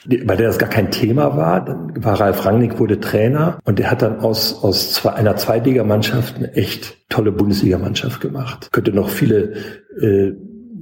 [0.07, 1.65] bei der das gar kein Thema war.
[1.65, 6.35] Dann war Ralf Rangnick wurde Trainer und der hat dann aus, aus zwei, einer Zweitligamannschaft
[6.37, 8.69] eine echt tolle Bundesligamannschaft gemacht.
[8.71, 9.53] Könnte noch viele
[9.99, 10.33] äh,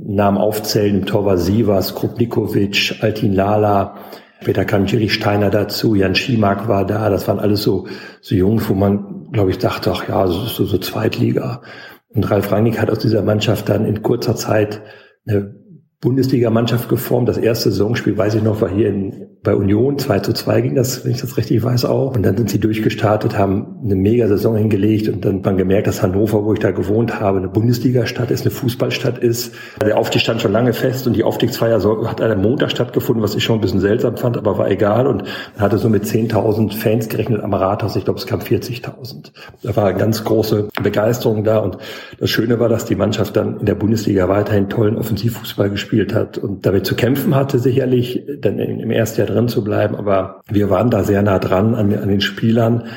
[0.06, 1.00] Namen aufzählen.
[1.00, 3.96] Im Tor war Sivas, Krupnikovic, Altin Lala,
[4.44, 7.10] Später kam Jerry Steiner dazu, Jan Schimak war da.
[7.10, 7.88] Das waren alles so,
[8.20, 11.62] so Jungs, wo man, glaube ich, dachte, ach ja, so, so Zweitliga.
[12.10, 14.82] Und Ralf Rangnick hat aus dieser Mannschaft dann in kurzer Zeit
[15.26, 15.56] eine
[16.04, 17.30] Bundesligamannschaft geformt.
[17.30, 19.98] Das erste Saisonspiel, weiß ich noch, war hier in, bei Union.
[19.98, 22.14] 2 zu 2 ging das, wenn ich das richtig weiß, auch.
[22.14, 25.88] Und dann sind sie durchgestartet, haben eine mega Saison hingelegt und dann hat man gemerkt,
[25.88, 29.56] dass Hannover, wo ich da gewohnt habe, eine Bundesligastadt ist, eine Fußballstadt ist.
[29.82, 33.34] Der Aufstieg stand schon lange fest und die Aufstiegsfeier hat an einem Montag stattgefunden, was
[33.36, 35.08] ich schon ein bisschen seltsam fand, aber war egal.
[35.08, 35.24] Und
[35.56, 37.96] man hatte so mit 10.000 Fans gerechnet am Rathaus.
[37.96, 39.32] Ich glaube, es kam 40.000.
[39.62, 41.60] Da war eine ganz große Begeisterung da.
[41.60, 41.78] Und
[42.20, 46.14] das Schöne war, dass die Mannschaft dann in der Bundesliga weiterhin tollen Offensivfußball gespielt gespielt
[46.14, 49.96] hat und damit zu kämpfen hatte, sicherlich dann im ersten Jahr drin zu bleiben.
[49.96, 52.90] Aber wir waren da sehr nah dran an, an den Spielern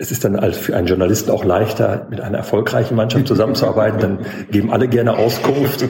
[0.00, 3.98] es ist dann als für einen Journalisten auch leichter, mit einer erfolgreichen Mannschaft zusammenzuarbeiten.
[3.98, 4.18] Dann
[4.48, 5.82] geben alle gerne Auskunft.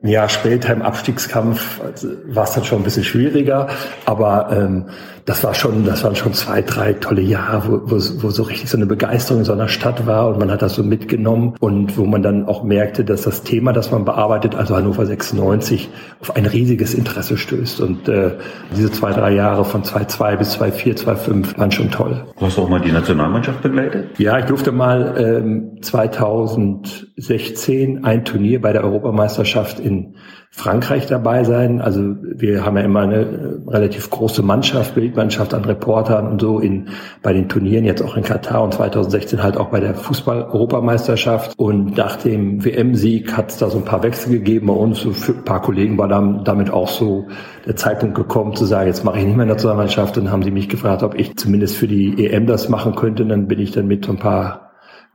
[0.00, 3.66] Ein Jahr später im Abstiegskampf also, war es dann schon ein bisschen schwieriger.
[4.04, 4.90] Aber ähm,
[5.28, 8.70] das war schon, das waren schon zwei, drei tolle Jahre, wo, wo, wo so richtig
[8.70, 11.98] so eine Begeisterung in so einer Stadt war und man hat das so mitgenommen und
[11.98, 16.34] wo man dann auch merkte, dass das Thema, das man bearbeitet, also Hannover 96, auf
[16.34, 17.80] ein riesiges Interesse stößt.
[17.80, 18.36] Und äh,
[18.74, 22.24] diese zwei, drei Jahre von 2-2 bis 2-4, 2-5 waren schon toll.
[22.38, 24.18] Du hast auch mal die Nationalmannschaft Mannschaft begleitet?
[24.18, 30.16] Ja, ich durfte mal ähm, 2016 ein Turnier bei der Europameisterschaft in
[30.50, 31.80] Frankreich dabei sein.
[31.80, 36.58] Also wir haben ja immer eine äh, relativ große Mannschaft, Bildmannschaft an Reportern und so
[36.58, 36.88] in
[37.22, 41.58] bei den Turnieren, jetzt auch in Katar und 2016 halt auch bei der Fußball-Europameisterschaft.
[41.58, 45.00] Und nach dem WM-Sieg hat es da so ein paar Wechsel gegeben bei uns.
[45.00, 47.26] Für ein paar Kollegen war dann damit auch so
[47.66, 50.16] der Zeitpunkt gekommen zu sagen, jetzt mache ich nicht mehr in der Nationalmannschaft.
[50.16, 53.22] Und dann haben sie mich gefragt, ob ich zumindest für die EM das machen könnte.
[53.22, 54.67] Und dann bin ich dann mit so ein paar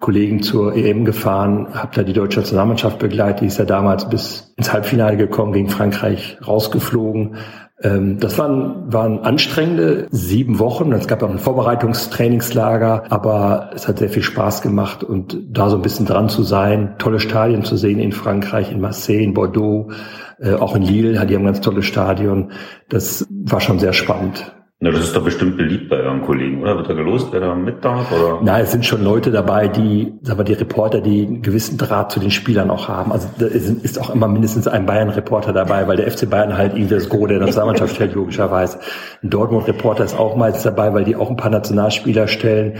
[0.04, 4.54] Kollegen zur EM gefahren, habe da die deutsche Nationalmannschaft begleitet, die ist ja damals bis
[4.58, 7.38] ins Halbfinale gekommen, gegen Frankreich rausgeflogen.
[7.82, 10.92] Ähm, das waren, waren anstrengende sieben Wochen.
[10.92, 15.78] Es gab auch ein Vorbereitungstrainingslager, aber es hat sehr viel Spaß gemacht und da so
[15.78, 19.90] ein bisschen dran zu sein, tolle Stadien zu sehen in Frankreich, in Marseille, in Bordeaux,
[20.38, 22.52] äh, auch in Lille, die haben ganz tolles Stadion.
[22.90, 24.54] Das war schon sehr spannend.
[24.84, 26.76] Na, das ist doch bestimmt beliebt bei euren Kollegen, oder?
[26.76, 28.12] Wird da gelost, wer da mit darf?
[28.12, 28.42] Oder?
[28.44, 32.12] Nein, es sind schon Leute dabei, die, sagen wir, die Reporter, die einen gewissen Draht
[32.12, 33.14] zu den Spielern auch haben.
[33.14, 36.96] Also da ist, auch immer mindestens ein Bayern-Reporter dabei, weil der FC Bayern halt irgendwie
[36.96, 38.80] das Gros der Nationalmannschaft stellt, logischerweise.
[39.24, 42.74] Ein Dortmund-Reporter ist auch meistens dabei, weil die auch ein paar Nationalspieler stellen.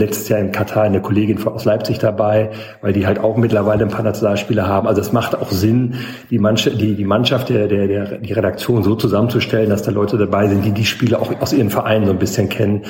[0.00, 3.90] Letztes Jahr in Katar eine Kollegin aus Leipzig dabei, weil die halt auch mittlerweile ein
[3.90, 4.88] paar Nationalspieler haben.
[4.88, 5.94] Also es macht auch Sinn,
[6.30, 10.16] die Mannschaft, die, die Mannschaft der, der, der, die Redaktion so zusammenzustellen, dass da Leute
[10.16, 12.82] dabei sind, die die Spiele auch aus ihren Vereinen so ein bisschen kennen.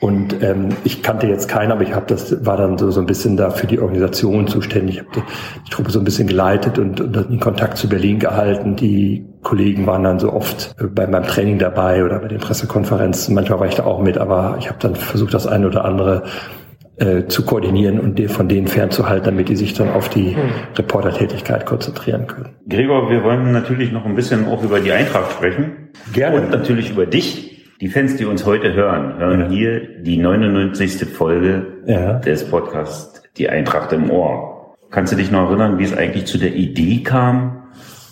[0.00, 3.06] Und ähm, ich kannte jetzt keinen, aber ich habe das war dann so, so ein
[3.06, 4.96] bisschen da für die Organisation zuständig.
[4.96, 5.22] Ich habe die,
[5.66, 8.76] die Truppe so ein bisschen geleitet und, und den Kontakt zu Berlin gehalten.
[8.76, 13.34] Die Kollegen waren dann so oft bei meinem Training dabei oder bei den Pressekonferenzen.
[13.34, 16.24] Manchmal war ich da auch mit, aber ich habe dann versucht, das eine oder andere
[16.96, 20.42] äh, zu koordinieren und von denen fernzuhalten, damit die sich dann auf die hm.
[20.76, 22.50] Reportertätigkeit konzentrieren können.
[22.68, 25.90] Gregor, wir wollen natürlich noch ein bisschen auch über die Eintracht sprechen.
[26.12, 26.40] Gerne.
[26.40, 27.50] Und natürlich über dich.
[27.80, 29.48] Die Fans, die uns heute hören, hören ja.
[29.48, 31.04] hier die 99.
[31.06, 32.14] Folge ja.
[32.14, 34.76] des Podcasts Die Eintracht im Ohr.
[34.90, 37.63] Kannst du dich noch erinnern, wie es eigentlich zu der Idee kam?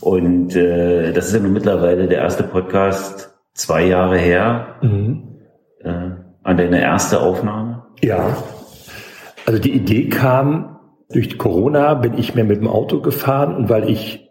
[0.02, 4.74] Und äh, das ist ja nun mittlerweile der erste Podcast zwei Jahre her.
[4.82, 5.38] Mhm.
[5.78, 6.10] Äh,
[6.42, 7.84] an deine erste Aufnahme?
[8.02, 8.36] Ja.
[9.46, 13.88] Also die Idee kam durch Corona, bin ich mehr mit dem Auto gefahren und weil
[13.88, 14.28] ich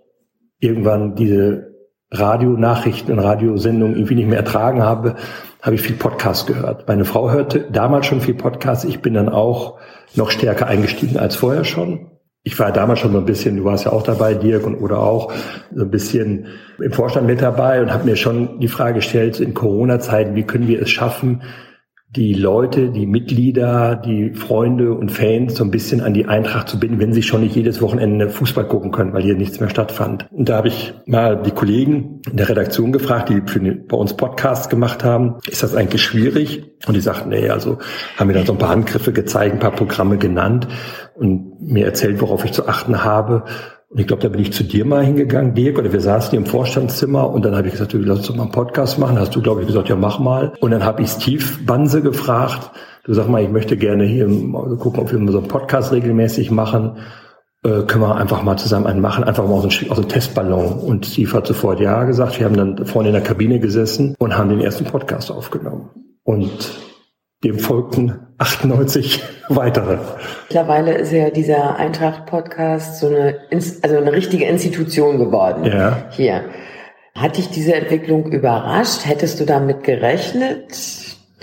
[0.60, 1.72] irgendwann diese
[2.12, 5.16] Radionachrichten und Radiosendungen irgendwie nicht mehr ertragen habe,
[5.62, 6.86] habe ich viel Podcast gehört.
[6.90, 8.84] Meine Frau hörte damals schon viel Podcast.
[8.84, 9.80] Ich bin dann auch
[10.16, 12.12] noch stärker eingestiegen als vorher schon.
[12.44, 15.00] Ich war damals schon so ein bisschen, du warst ja auch dabei, Dirk und oder
[15.00, 15.32] auch,
[15.76, 16.48] so ein bisschen
[16.80, 20.68] im Vorstand mit dabei und habe mir schon die Frage gestellt, in Corona-Zeiten, wie können
[20.68, 21.44] wir es schaffen,
[22.16, 26.78] die Leute, die Mitglieder, die Freunde und Fans so ein bisschen an die Eintracht zu
[26.78, 30.28] binden, wenn sie schon nicht jedes Wochenende Fußball gucken können, weil hier nichts mehr stattfand.
[30.30, 34.18] Und da habe ich mal die Kollegen in der Redaktion gefragt, die für bei uns
[34.18, 36.66] Podcasts gemacht haben, ist das eigentlich schwierig?
[36.86, 37.78] Und die sagten, nee, also
[38.18, 40.68] haben mir dann so ein paar Handgriffe gezeigt, ein paar Programme genannt
[41.16, 43.46] und mir erzählt, worauf ich zu achten habe.
[43.92, 46.40] Und ich glaube, da bin ich zu dir mal hingegangen, Dirk, oder wir saßen hier
[46.40, 49.20] im Vorstandszimmer und dann habe ich gesagt, du lass doch mal einen Podcast machen.
[49.20, 50.54] Hast du, glaube ich, gesagt, ja, mach mal.
[50.62, 52.72] Und dann habe ich Steve Banse gefragt,
[53.04, 56.52] du sag mal, ich möchte gerne hier also gucken, ob wir so einen Podcast regelmäßig
[56.52, 57.00] machen.
[57.66, 60.80] Äh, können wir einfach mal zusammen einen machen, einfach mal aus einem, aus einem Testballon.
[60.80, 62.40] Und Steve hat sofort ja gesagt.
[62.40, 65.90] Wir haben dann vorne in der Kabine gesessen und haben den ersten Podcast aufgenommen.
[66.24, 66.80] Und
[67.44, 70.00] dem folgten 98 weitere.
[70.50, 75.66] Mittlerweile ist ja dieser Eintracht-Podcast so eine, also eine richtige Institution geworden.
[75.66, 76.08] Ja.
[76.10, 76.46] Hier.
[77.16, 79.06] Hat dich diese Entwicklung überrascht?
[79.06, 80.74] Hättest du damit gerechnet,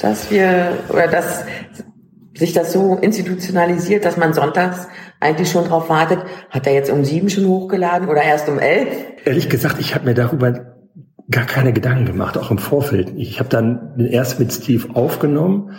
[0.00, 1.44] dass wir, oder dass
[2.34, 4.88] sich das so institutionalisiert, dass man sonntags
[5.20, 6.18] eigentlich schon drauf wartet?
[6.50, 8.88] Hat er jetzt um sieben schon hochgeladen oder erst um elf?
[9.24, 10.74] Ehrlich gesagt, ich habe mir darüber
[11.30, 13.12] gar keine Gedanken gemacht, auch im Vorfeld.
[13.16, 15.76] Ich habe dann erst mit Steve aufgenommen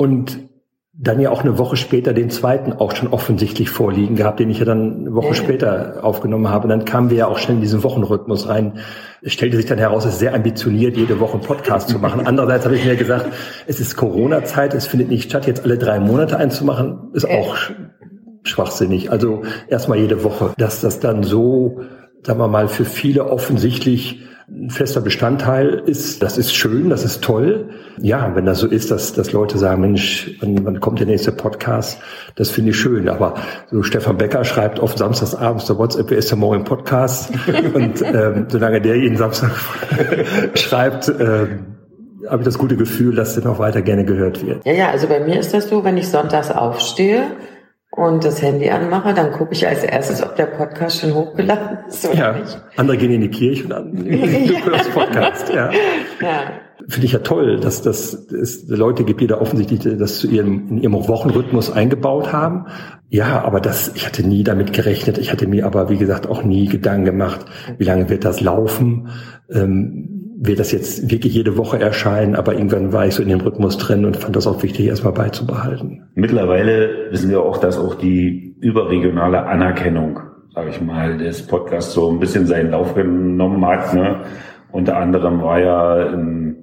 [0.00, 0.48] und
[0.94, 4.58] dann ja auch eine Woche später den zweiten auch schon offensichtlich vorliegen gehabt, den ich
[4.58, 5.34] ja dann eine Woche ja.
[5.34, 6.64] später aufgenommen habe.
[6.64, 8.78] Und dann kamen wir ja auch schnell in diesen Wochenrhythmus rein.
[9.20, 12.22] Es stellte sich dann heraus, es ist sehr ambitioniert, jede Woche einen Podcast zu machen.
[12.26, 13.26] Andererseits habe ich mir gesagt,
[13.66, 17.56] es ist Corona-Zeit, es findet nicht statt, jetzt alle drei Monate einzumachen, ist auch
[18.42, 19.12] schwachsinnig.
[19.12, 20.54] Also erstmal jede Woche.
[20.56, 21.82] Dass das dann so,
[22.22, 27.22] sagen wir mal, für viele offensichtlich ein fester Bestandteil ist, das ist schön, das ist
[27.22, 27.68] toll.
[27.98, 31.30] Ja, wenn das so ist, dass, dass Leute sagen, Mensch, wann, wann kommt der nächste
[31.30, 32.00] Podcast?
[32.34, 33.08] Das finde ich schön.
[33.08, 33.34] Aber
[33.70, 37.30] so Stefan Becker schreibt oft samstagsabends der WhatsApp, wer ist der morgen im Podcast?
[37.74, 39.52] Und ähm, solange der jeden Samstag
[40.54, 41.76] schreibt, ähm,
[42.28, 44.64] habe ich das gute Gefühl, dass der noch weiter gerne gehört wird.
[44.66, 47.22] Ja, ja, also bei mir ist das so, wenn ich sonntags aufstehe,
[48.00, 52.08] und das Handy anmache, dann gucke ich als erstes, ob der Podcast schon hochgeladen ist
[52.08, 52.32] oder ja.
[52.32, 52.58] nicht.
[52.76, 54.60] Andere gehen in die Kirche und andere ja.
[54.70, 55.48] das Podcast.
[55.50, 55.70] Ja.
[55.70, 56.42] ja.
[56.88, 60.68] Finde ich ja toll, dass, dass es Leute gibt, die da offensichtlich das zu ihrem,
[60.70, 62.68] in ihrem Wochenrhythmus eingebaut haben.
[63.10, 65.18] Ja, aber das, ich hatte nie damit gerechnet.
[65.18, 67.44] Ich hatte mir aber, wie gesagt, auch nie Gedanken gemacht,
[67.76, 69.08] wie lange wird das laufen.
[69.50, 73.42] Ähm, wird das jetzt wirklich jede Woche erscheinen, aber irgendwann war ich so in dem
[73.42, 76.08] Rhythmus drin und fand das auch wichtig, erstmal beizubehalten.
[76.14, 80.18] Mittlerweile wissen wir auch, dass auch die überregionale Anerkennung,
[80.54, 83.92] sage ich mal, des Podcasts so ein bisschen seinen Lauf genommen hat.
[83.92, 84.22] Ne?
[84.72, 86.56] Unter anderem war ja im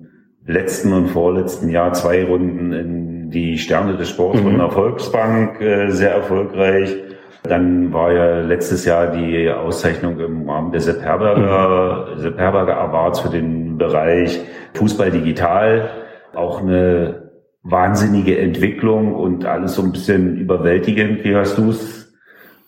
[0.47, 4.45] letzten und vorletzten Jahr zwei Runden in die Sterne des Sports mhm.
[4.45, 6.95] von der Volksbank äh, sehr erfolgreich.
[7.43, 12.19] Dann war ja letztes Jahr die Auszeichnung im Rahmen der Sepp Herberger, mhm.
[12.19, 14.39] Sepp Herberger Awards für den Bereich
[14.73, 15.89] Fußball digital.
[16.33, 17.31] Auch eine
[17.63, 21.23] wahnsinnige Entwicklung und alles so ein bisschen überwältigend.
[21.23, 22.13] Wie hast du es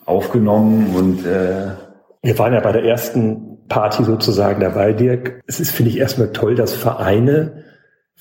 [0.06, 0.96] aufgenommen?
[0.96, 1.72] Und äh
[2.22, 5.42] wir waren ja bei der ersten Party sozusagen dabei, Dirk.
[5.48, 7.64] Es ist, finde ich, erstmal toll, dass Vereine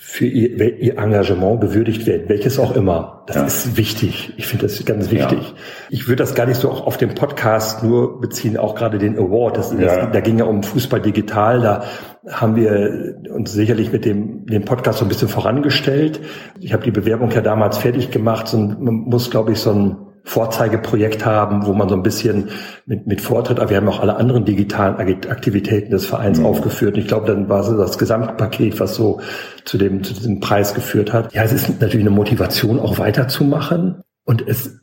[0.01, 3.25] für ihr, ihr Engagement gewürdigt werden, welches auch immer.
[3.27, 3.45] Das ja.
[3.47, 4.33] ist wichtig.
[4.37, 5.41] Ich finde das ganz wichtig.
[5.41, 5.55] Ja.
[5.91, 9.19] Ich würde das gar nicht so auch auf dem Podcast nur beziehen, auch gerade den
[9.19, 9.57] Award.
[9.57, 9.79] Das, ja.
[9.79, 11.61] das, da ging ja um Fußball digital.
[11.61, 11.83] Da
[12.31, 16.21] haben wir uns sicherlich mit dem, dem Podcast so ein bisschen vorangestellt.
[16.61, 18.55] Ich habe die Bewerbung ja damals fertig gemacht.
[18.55, 22.51] Und man muss, glaube ich, so ein Vorzeigeprojekt haben, wo man so ein bisschen
[22.87, 26.47] mit, mit Vortritt, aber wir haben auch alle anderen digitalen Aktivitäten des Vereins mhm.
[26.47, 26.95] aufgeführt.
[26.95, 29.21] Und ich glaube, dann war es das Gesamtpaket, was so
[29.65, 31.33] zu dem, zu diesem Preis geführt hat.
[31.33, 34.03] Ja, es ist natürlich eine Motivation, auch weiterzumachen.
[34.25, 34.81] Und es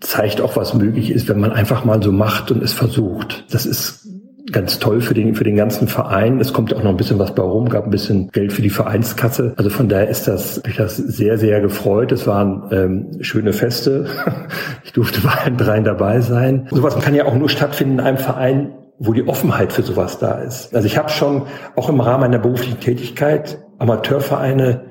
[0.00, 3.44] zeigt auch, was möglich ist, wenn man einfach mal so macht und es versucht.
[3.50, 4.09] Das ist
[4.52, 6.40] ganz toll für den, für den ganzen Verein.
[6.40, 8.70] Es kommt auch noch ein bisschen was bei rum, gab ein bisschen Geld für die
[8.70, 9.54] Vereinskasse.
[9.56, 12.12] Also von daher ist das, ich das sehr, sehr gefreut.
[12.12, 14.06] Es waren ähm, schöne Feste.
[14.82, 16.66] Ich durfte bei allen dreien dabei sein.
[16.70, 20.38] Sowas kann ja auch nur stattfinden in einem Verein, wo die Offenheit für sowas da
[20.38, 20.74] ist.
[20.74, 21.42] Also ich habe schon
[21.76, 24.84] auch im Rahmen meiner beruflichen Tätigkeit Amateurvereine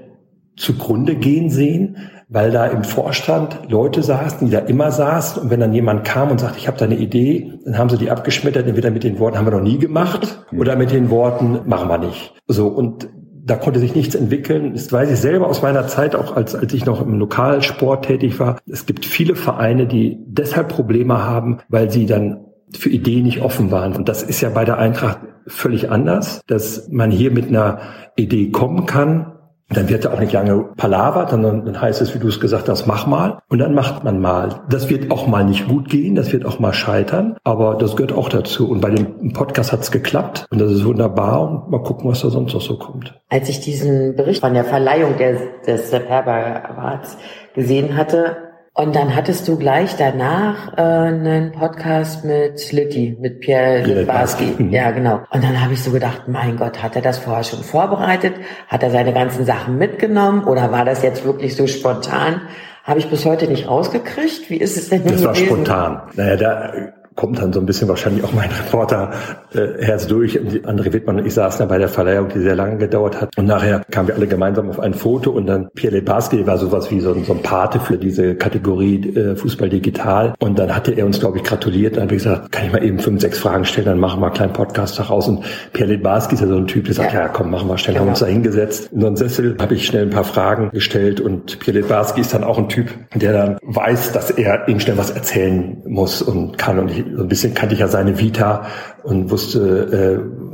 [0.56, 1.98] zugrunde gehen sehen,
[2.30, 6.30] weil da im Vorstand Leute saßen, die da immer saßen und wenn dann jemand kam
[6.30, 9.20] und sagte, ich habe da eine Idee, dann haben sie die abgeschmettert, entweder mit den
[9.20, 12.36] Worten, haben wir noch nie gemacht oder mit den Worten, machen wir nicht.
[12.48, 13.10] So und
[13.44, 14.74] da konnte sich nichts entwickeln.
[14.74, 18.40] Das weiß ich selber aus meiner Zeit, auch als, als ich noch im Lokalsport tätig
[18.40, 18.60] war.
[18.68, 22.46] Es gibt viele Vereine, die deshalb Probleme haben, weil sie dann
[22.78, 23.96] für Ideen nicht offen waren.
[23.96, 27.80] Und das ist ja bei der Eintracht völlig anders, dass man hier mit einer
[28.16, 29.34] Idee kommen kann,
[29.70, 32.70] dann wird er auch nicht lange palavert, sondern dann heißt es, wie du es gesagt
[32.70, 33.40] hast, mach mal.
[33.50, 34.62] Und dann macht man mal.
[34.70, 38.14] Das wird auch mal nicht gut gehen, das wird auch mal scheitern, aber das gehört
[38.14, 38.70] auch dazu.
[38.70, 42.22] Und bei dem Podcast hat es geklappt und das ist wunderbar und mal gucken, was
[42.22, 43.20] da sonst noch so kommt.
[43.30, 47.18] Als ich diesen Bericht von der Verleihung des, des Sepp Herber Awards
[47.54, 53.82] gesehen hatte, und dann hattest du gleich danach äh, einen Podcast mit Litti, mit Pierre
[53.84, 54.56] Litbarski.
[54.58, 54.70] Mhm.
[54.72, 55.22] Ja, genau.
[55.32, 58.34] Und dann habe ich so gedacht, mein Gott, hat er das vorher schon vorbereitet?
[58.68, 60.44] Hat er seine ganzen Sachen mitgenommen?
[60.46, 62.42] Oder war das jetzt wirklich so spontan?
[62.84, 64.50] Habe ich bis heute nicht rausgekriegt.
[64.50, 65.26] Wie ist es denn Das gewesen?
[65.28, 66.02] war spontan.
[66.16, 66.74] Naja, da
[67.16, 69.12] kommt dann so ein bisschen wahrscheinlich auch mein Reporter
[69.54, 70.40] äh, Herz durch.
[70.40, 73.38] Und André Wittmann und ich saßen da bei der Verleihung, die sehr lange gedauert hat.
[73.38, 76.92] Und nachher kamen wir alle gemeinsam auf ein Foto und dann Pierre Lebarski war sowas
[76.92, 80.34] wie so ein, so ein Pate für diese Kategorie äh, Fußball digital.
[80.40, 81.96] Und dann hatte er uns, glaube ich, gratuliert.
[81.96, 84.28] Dann habe ich gesagt, kann ich mal eben fünf, sechs Fragen stellen, dann machen wir
[84.28, 85.28] einen kleinen Podcast daraus.
[85.28, 85.44] Und
[85.74, 87.96] Pierre Lebarski ist ja so ein Typ, der sagt, ja, ja komm, machen wir schnell.
[87.96, 88.06] Genau.
[88.06, 88.92] Haben uns da hingesetzt.
[88.94, 92.34] In so einen Sessel habe ich schnell ein paar Fragen gestellt und Pierre Lebarski ist
[92.34, 96.58] dann auch ein Typ, der dann weiß, dass er ihm schnell was erzählen muss und
[96.58, 96.80] kann.
[96.80, 98.68] Und ich, so ein bisschen kannte ich ja seine Vita
[99.04, 99.60] und wusste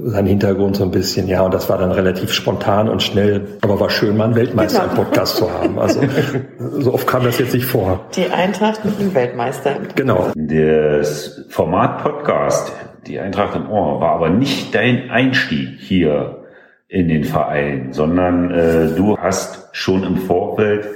[0.06, 1.28] äh, seinen Hintergrund so ein bisschen.
[1.28, 3.58] Ja, und das war dann relativ spontan und schnell.
[3.62, 4.92] Aber war schön, mal einen Weltmeister genau.
[4.92, 5.80] im Podcast zu haben.
[5.80, 6.02] Also
[6.80, 8.06] so oft kam das jetzt nicht vor.
[8.16, 9.78] Die Eintracht mit dem Weltmeister.
[9.96, 10.32] Genau.
[10.36, 12.72] Das Format Podcast,
[13.08, 16.44] die Eintracht im Ohr, war aber nicht dein Einstieg hier
[16.88, 20.88] in den Verein, sondern äh, du hast schon im Vorfeld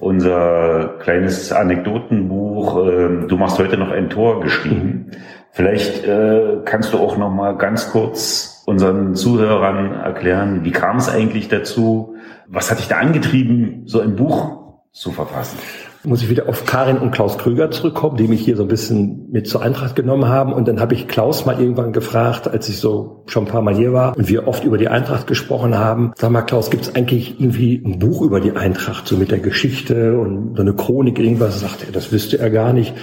[0.00, 5.06] unser kleines Anekdotenbuch äh, Du machst heute noch ein Tor geschrieben.
[5.08, 5.16] Mhm.
[5.52, 11.08] Vielleicht äh, kannst du auch noch mal ganz kurz unseren Zuhörern erklären, wie kam es
[11.08, 12.16] eigentlich dazu?
[12.46, 15.58] Was hat dich da angetrieben, so ein Buch zu verfassen?
[16.02, 19.30] Muss ich wieder auf Karin und Klaus Krüger zurückkommen, die mich hier so ein bisschen
[19.30, 20.54] mit zur Eintracht genommen haben.
[20.54, 23.74] Und dann habe ich Klaus mal irgendwann gefragt, als ich so schon ein paar Mal
[23.74, 26.12] hier war und wir oft über die Eintracht gesprochen haben.
[26.16, 29.40] Sag mal, Klaus, gibt es eigentlich irgendwie ein Buch über die Eintracht, so mit der
[29.40, 31.60] Geschichte und so eine Chronik, irgendwas?
[31.60, 32.94] Sagt er, das wüsste er gar nicht.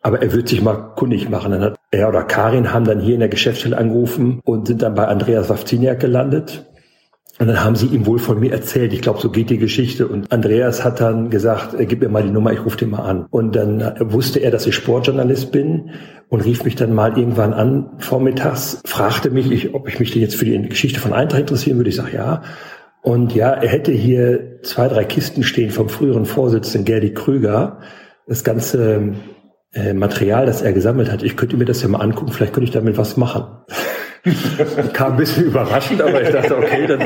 [0.00, 1.50] Aber er wird sich mal kundig machen.
[1.50, 4.94] Dann hat er oder Karin haben dann hier in der Geschäftsstelle angerufen und sind dann
[4.94, 6.64] bei Andreas Wawziniak gelandet.
[7.38, 8.94] Und dann haben sie ihm wohl von mir erzählt.
[8.94, 10.08] Ich glaube, so geht die Geschichte.
[10.08, 13.02] Und Andreas hat dann gesagt, äh, gib mir mal die Nummer, ich rufe den mal
[13.02, 13.26] an.
[13.30, 15.90] Und dann äh, wusste er, dass ich Sportjournalist bin
[16.28, 20.46] und rief mich dann mal irgendwann an vormittags, fragte mich, ob ich mich jetzt für
[20.46, 21.90] die Geschichte von Eintracht interessieren würde.
[21.90, 22.42] Ich sage ja.
[23.02, 27.80] Und ja, er hätte hier zwei, drei Kisten stehen vom früheren Vorsitzenden Gerdi Krüger.
[28.26, 29.12] Das ganze
[29.74, 31.22] äh, Material, das er gesammelt hat.
[31.22, 33.44] Ich könnte mir das ja mal angucken, vielleicht könnte ich damit was machen.
[34.92, 37.02] Kam ein bisschen überraschend, aber ich dachte, okay, dann,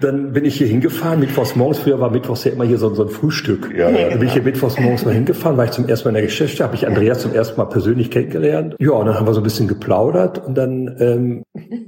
[0.00, 3.04] dann bin ich hier hingefahren, mittwochs morgens, früher war mittwochs ja immer hier so, so
[3.04, 3.70] ein Frühstück.
[3.76, 6.10] Ja, ja, dann bin ich hier mittwochs morgens mal hingefahren, war ich zum ersten Mal
[6.10, 8.76] in der Geschäfte, habe ich Andreas zum ersten Mal persönlich kennengelernt.
[8.78, 11.42] Ja, und dann haben wir so ein bisschen geplaudert und dann ähm,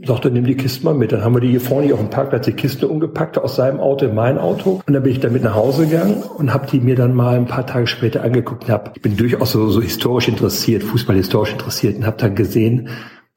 [0.06, 1.12] sagte, nimm die Kisten mal mit.
[1.12, 3.80] Dann haben wir die hier vorne hier auf dem Parkplatz die Kiste umgepackt, aus seinem
[3.80, 4.80] Auto in mein Auto.
[4.86, 7.46] Und dann bin ich damit nach Hause gegangen und habe die mir dann mal ein
[7.46, 11.96] paar Tage später angeguckt und hab, ich bin durchaus so, so historisch interessiert, fußballhistorisch interessiert
[11.96, 12.88] und habe dann gesehen,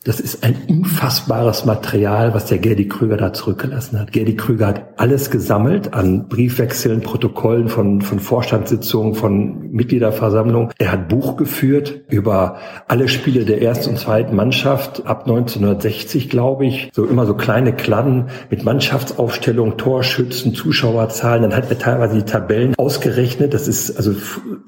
[0.03, 4.11] das ist ein unfassbares Material, was der Gerdi Krüger da zurückgelassen hat.
[4.11, 10.73] Gerdi Krüger hat alles gesammelt an Briefwechseln, Protokollen von, von Vorstandssitzungen, von Mitgliederversammlungen.
[10.77, 12.57] Er hat Buch geführt über
[12.89, 16.89] alle Spiele der ersten und zweiten Mannschaft ab 1960, glaube ich.
[16.93, 21.43] So immer so kleine Kladden mit Mannschaftsaufstellung, Torschützen, Zuschauerzahlen.
[21.43, 23.53] Dann hat er teilweise die Tabellen ausgerechnet.
[23.53, 24.13] Das ist, also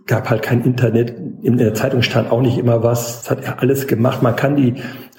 [0.06, 1.14] gab halt kein Internet.
[1.42, 3.24] In der Zeitung stand auch nicht immer was.
[3.24, 4.24] Das hat er alles gemacht.
[4.24, 4.76] Man kann die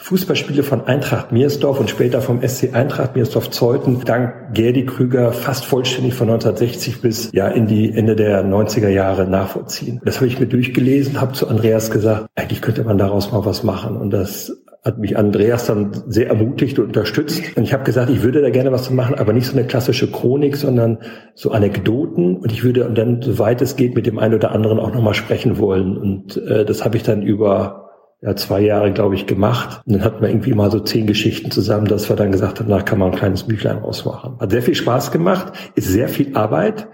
[0.07, 5.65] Fußballspiele von Eintracht Miersdorf und später vom SC Eintracht Miersdorf Zeuthen dank Gerdi Krüger fast
[5.65, 10.01] vollständig von 1960 bis ja in die Ende der 90er Jahre nachvollziehen.
[10.05, 13.65] Das habe ich mir durchgelesen, habe zu Andreas gesagt, eigentlich könnte man daraus mal was
[13.65, 17.43] machen und das hat mich Andreas dann sehr ermutigt und unterstützt.
[17.57, 20.09] Und ich habe gesagt, ich würde da gerne was machen, aber nicht so eine klassische
[20.09, 20.99] Chronik, sondern
[21.35, 22.37] so Anekdoten.
[22.37, 25.59] Und ich würde dann, soweit es geht, mit dem einen oder anderen auch nochmal sprechen
[25.59, 25.97] wollen.
[25.97, 27.86] Und äh, das habe ich dann über
[28.27, 29.83] ja, zwei Jahre, glaube ich, gemacht.
[29.87, 32.69] Und dann hatten wir irgendwie mal so zehn Geschichten zusammen, dass wir dann gesagt haben,
[32.69, 34.41] da kann man ein kleines Büchlein rausmachen.
[34.41, 36.89] Hat sehr viel Spaß gemacht, ist sehr viel Arbeit.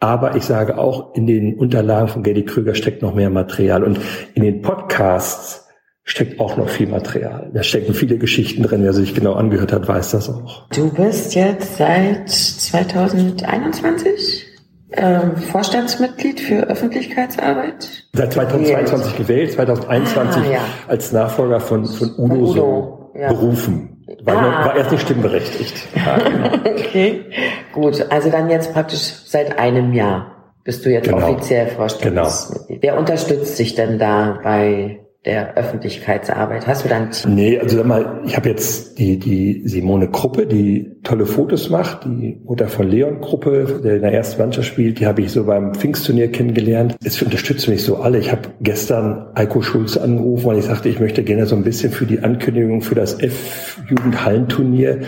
[0.00, 3.82] Aber ich sage auch, in den Unterlagen von Geddy Krüger steckt noch mehr Material.
[3.82, 4.00] Und
[4.34, 5.66] in den Podcasts
[6.04, 7.50] steckt auch noch viel Material.
[7.54, 8.82] Da stecken viele Geschichten drin.
[8.82, 10.68] Wer sich genau angehört hat, weiß das auch.
[10.68, 14.49] Du bist jetzt seit 2021
[14.92, 17.88] ähm, Vorstandsmitglied für Öffentlichkeitsarbeit.
[18.12, 20.60] Seit 2022 gewählt, 2021 ah, ja.
[20.88, 23.28] als Nachfolger von, von Udo, Udo so ja.
[23.32, 24.04] berufen.
[24.24, 24.64] War, ah.
[24.66, 25.74] war erst nicht stimmberechtigt.
[25.94, 26.54] Ja, genau.
[26.70, 27.24] okay,
[27.72, 28.06] gut.
[28.10, 31.28] Also dann jetzt praktisch seit einem Jahr bist du jetzt genau.
[31.28, 32.68] offiziell Vorstandsmitglied.
[32.68, 32.82] Genau.
[32.82, 36.66] Wer unterstützt sich denn da bei der Öffentlichkeitsarbeit?
[36.66, 37.34] Hast du dann ein Team?
[37.34, 42.06] Nee, also sag mal, ich habe jetzt die, die Simone Kruppe, die tolle Fotos macht,
[42.06, 45.44] die Mutter von Leon Kruppe, der in der ersten Mannschaft spielt, die habe ich so
[45.44, 46.96] beim Pfingstturnier kennengelernt.
[47.04, 48.18] Es unterstützen mich so alle.
[48.18, 51.92] Ich habe gestern Eiko Schulze angerufen, weil ich sagte, ich möchte gerne so ein bisschen
[51.92, 55.00] für die Ankündigung für das F-Jugendhallenturnier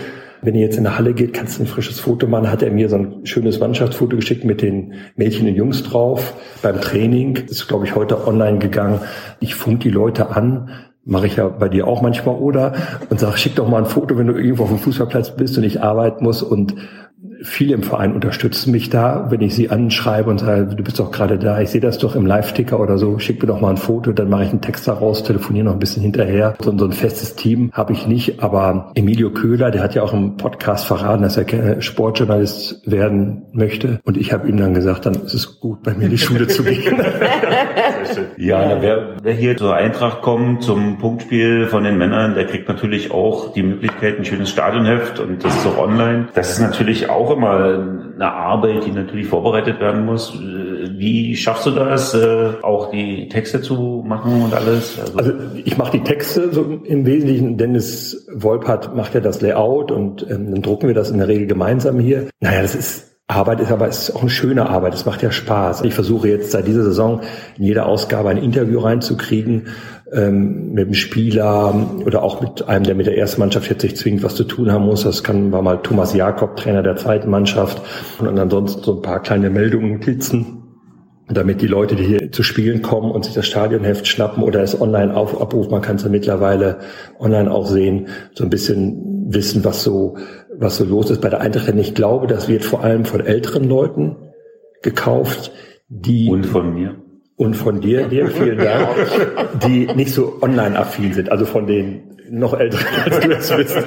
[0.43, 2.51] wenn ihr jetzt in der Halle geht, kannst du ein frisches Foto machen.
[2.51, 6.81] Hat er mir so ein schönes Mannschaftsfoto geschickt mit den Mädchen und Jungs drauf beim
[6.81, 7.35] Training.
[7.47, 8.99] Das ist, glaube ich, heute online gegangen.
[9.39, 10.69] Ich funk die Leute an,
[11.05, 12.73] mache ich ja bei dir auch manchmal, oder?
[13.09, 15.63] Und sag, schick doch mal ein Foto, wenn du irgendwo auf dem Fußballplatz bist und
[15.63, 16.41] ich arbeiten muss.
[16.41, 16.75] Und
[17.43, 21.11] viele im Verein unterstützen mich da, wenn ich sie anschreibe und sage, du bist doch
[21.11, 23.77] gerade da, ich sehe das doch im Live-Ticker oder so, schick mir doch mal ein
[23.77, 26.55] Foto, dann mache ich einen Text daraus, telefoniere noch ein bisschen hinterher.
[26.61, 30.13] So, so ein festes Team habe ich nicht, aber Emilio Köhler, der hat ja auch
[30.13, 35.15] im Podcast verraten, dass er Sportjournalist werden möchte und ich habe ihm dann gesagt, dann
[35.15, 36.95] ist es gut, bei mir in die Schule zu gehen.
[38.37, 43.11] ja, wer, wer hier zur Eintracht kommt, zum Punktspiel von den Männern, der kriegt natürlich
[43.11, 46.27] auch die Möglichkeit, ein schönes Stadionheft und das ist auch online.
[46.33, 50.33] Das ist natürlich auch immer eine Arbeit, die natürlich vorbereitet werden muss.
[50.39, 54.99] Wie schaffst du das, äh, auch die Texte zu machen und alles?
[54.99, 55.33] Also, also
[55.63, 57.57] ich mache die Texte so im Wesentlichen.
[57.57, 61.47] Dennis Wolpert macht ja das Layout und ähm, dann drucken wir das in der Regel
[61.47, 62.27] gemeinsam hier.
[62.39, 64.93] Naja, das ist Arbeit ist aber ist auch eine schöne Arbeit.
[64.93, 65.83] Es macht ja Spaß.
[65.83, 67.21] Ich versuche jetzt seit dieser Saison
[67.57, 69.67] in jeder Ausgabe ein Interview reinzukriegen
[70.11, 71.73] ähm, mit dem Spieler
[72.05, 74.71] oder auch mit einem, der mit der ersten Mannschaft jetzt sich zwingend was zu tun
[74.71, 75.03] haben muss.
[75.03, 77.81] Das kann war mal Thomas Jakob, Trainer der zweiten Mannschaft
[78.19, 80.62] und ansonsten so ein paar kleine Meldungen, Notizen
[81.29, 84.79] damit die Leute, die hier zu Spielen kommen und sich das Stadionheft schnappen oder es
[84.79, 86.79] online auf, abrufen, man kann es ja mittlerweile
[87.19, 90.17] online auch sehen, so ein bisschen wissen, was so,
[90.55, 91.67] was so los ist bei der Eintracht.
[91.67, 94.17] Denn ich glaube, das wird vor allem von älteren Leuten
[94.81, 95.51] gekauft,
[95.87, 96.29] die.
[96.29, 96.95] Und von mir.
[97.35, 98.89] Und von dir, dir, vielen Dank,
[99.65, 103.77] die nicht so online-affin sind, also von den noch älteren, als du das bist,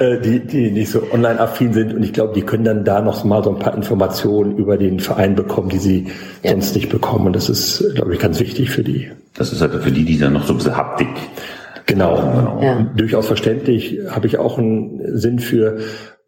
[0.00, 1.94] äh, die, die nicht so online-affin sind.
[1.94, 5.00] Und ich glaube, die können dann da noch mal so ein paar Informationen über den
[5.00, 6.06] Verein bekommen, die sie
[6.42, 6.50] ja.
[6.52, 7.26] sonst nicht bekommen.
[7.26, 9.10] Und das ist, glaube ich, ganz wichtig für die.
[9.34, 11.08] Das ist halt für die, die dann noch so ein bisschen Haptik
[11.90, 12.60] Genau, genau.
[12.62, 12.86] Ja.
[12.94, 15.78] durchaus verständlich, habe ich auch einen Sinn für.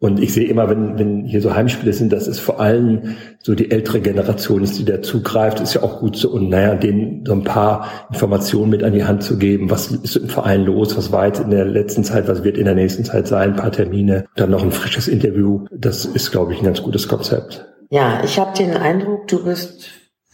[0.03, 3.55] Und ich sehe immer, wenn, wenn hier so Heimspiele sind, dass es vor allem so
[3.55, 6.29] die ältere Generation ist, die da zugreift, ist ja auch gut so.
[6.29, 9.71] Und naja, denen so ein paar Informationen mit an die Hand zu geben.
[9.71, 10.97] Was ist im Verein los?
[10.97, 12.27] Was war jetzt in der letzten Zeit?
[12.27, 13.51] Was wird in der nächsten Zeit sein?
[13.51, 14.25] Ein paar Termine.
[14.35, 15.67] Dann noch ein frisches Interview.
[15.71, 17.65] Das ist, glaube ich, ein ganz gutes Konzept.
[17.89, 19.85] Ja, ich habe den Eindruck, du bist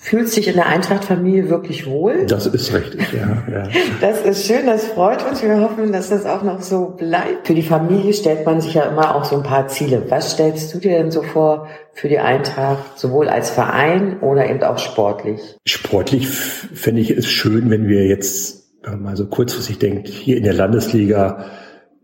[0.02, 2.26] fühlt sich in der Eintracht-Familie wirklich wohl.
[2.26, 3.68] Das ist richtig, ja, ja.
[4.02, 5.43] Das ist schön, das freut uns.
[5.43, 7.47] Wir hoffen, dass das auch noch so bleibt.
[7.47, 10.06] Für die Familie stellt man sich ja immer auch so ein paar Ziele.
[10.08, 14.64] Was stellst du dir denn so vor für die Eintracht, sowohl als Verein oder eben
[14.64, 15.41] auch sportlich?
[15.66, 20.54] Sportlich finde ich es schön, wenn wir jetzt, mal so kurzfristig denkt, hier in der
[20.54, 21.45] Landesliga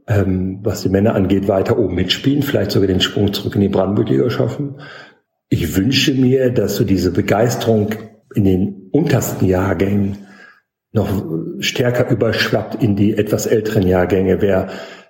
[0.07, 3.69] ähm, was die Männer angeht, weiter oben mitspielen, vielleicht sogar den Sprung zurück in die
[3.69, 4.75] Brandenburg-Liga schaffen
[5.55, 7.95] ich wünsche mir, dass so diese Begeisterung
[8.33, 10.17] in den untersten Jahrgängen
[10.91, 11.23] noch
[11.59, 14.41] stärker überschwappt in die etwas älteren Jahrgänge.
[14.41, 14.69] Wer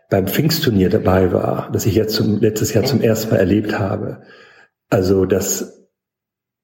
[0.10, 4.22] beim Pfingstturnier dabei war, das ich jetzt zum, letztes Jahr zum ersten Mal erlebt habe,
[4.90, 5.88] also das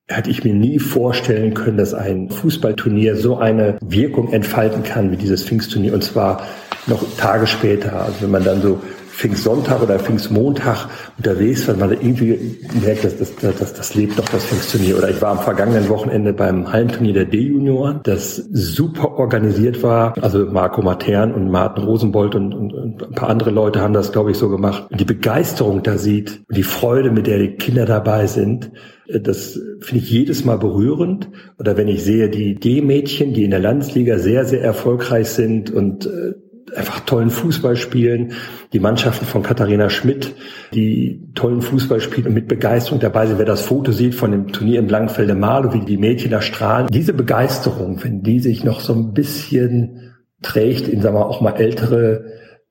[0.08, 5.18] hätte ich mir nie vorstellen können, dass ein Fußballturnier so eine Wirkung entfalten kann wie
[5.18, 6.46] dieses Pfingstturnier und zwar
[6.86, 8.06] noch Tage später.
[8.06, 8.82] Also wenn man dann so
[9.22, 14.44] Pfingstsonntag oder Pfingstmontag unterwegs, weil man irgendwie merkt, dass das, das, das lebt doch das
[14.46, 14.98] Pfingstturnier.
[14.98, 20.16] Oder ich war am vergangenen Wochenende beim Hallenturnier der D-Junioren, das super organisiert war.
[20.24, 24.12] Also Marco Matern und Martin Rosenbold und, und, und ein paar andere Leute haben das,
[24.12, 24.88] glaube ich, so gemacht.
[24.90, 28.72] Und die Begeisterung da sieht, die Freude, mit der die Kinder dabei sind,
[29.08, 31.30] das finde ich jedes Mal berührend.
[31.60, 36.08] Oder wenn ich sehe, die D-Mädchen, die in der Landesliga sehr, sehr erfolgreich sind und
[36.08, 36.34] äh,
[36.76, 38.34] einfach tollen Fußball spielen.
[38.74, 40.34] Die Mannschaften von Katharina Schmidt,
[40.74, 43.38] die tollen Fußball spielen und mit Begeisterung dabei sind.
[43.38, 46.88] Wer das Foto sieht von dem Turnier in Langfelde Malo, wie die Mädchen da strahlen.
[46.88, 51.56] Diese Begeisterung, wenn die sich noch so ein bisschen trägt in, sagen wir auch mal
[51.56, 52.26] ältere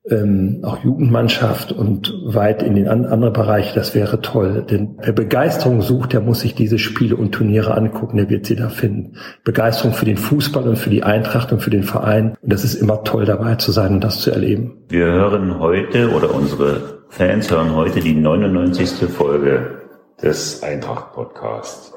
[0.09, 4.64] ähm, auch Jugendmannschaft und weit in den an, anderen Bereich, das wäre toll.
[4.68, 8.57] Denn wer Begeisterung sucht, der muss sich diese Spiele und Turniere angucken, der wird sie
[8.57, 9.16] da finden.
[9.44, 12.36] Begeisterung für den Fußball und für die Eintracht und für den Verein.
[12.40, 14.78] Und das ist immer toll dabei zu sein und das zu erleben.
[14.88, 19.11] Wir hören heute oder unsere Fans hören heute die 99.
[19.11, 19.82] Folge
[20.22, 21.92] des Eintracht Podcasts.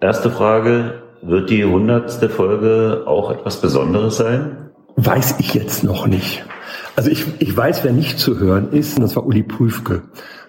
[0.00, 2.30] Erste Frage, wird die 100.
[2.30, 4.70] Folge auch etwas Besonderes sein?
[4.96, 6.44] Weiß ich jetzt noch nicht.
[6.96, 10.02] Also ich, ich weiß, wer nicht zu hören ist, und das war Uli Prüfke.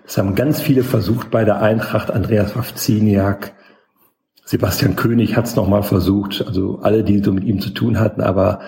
[0.06, 3.54] Das haben ganz viele versucht bei der Eintracht, Andreas Wawziniak,
[4.46, 8.22] Sebastian König hat es nochmal versucht, also alle, die so mit ihm zu tun hatten,
[8.22, 8.60] aber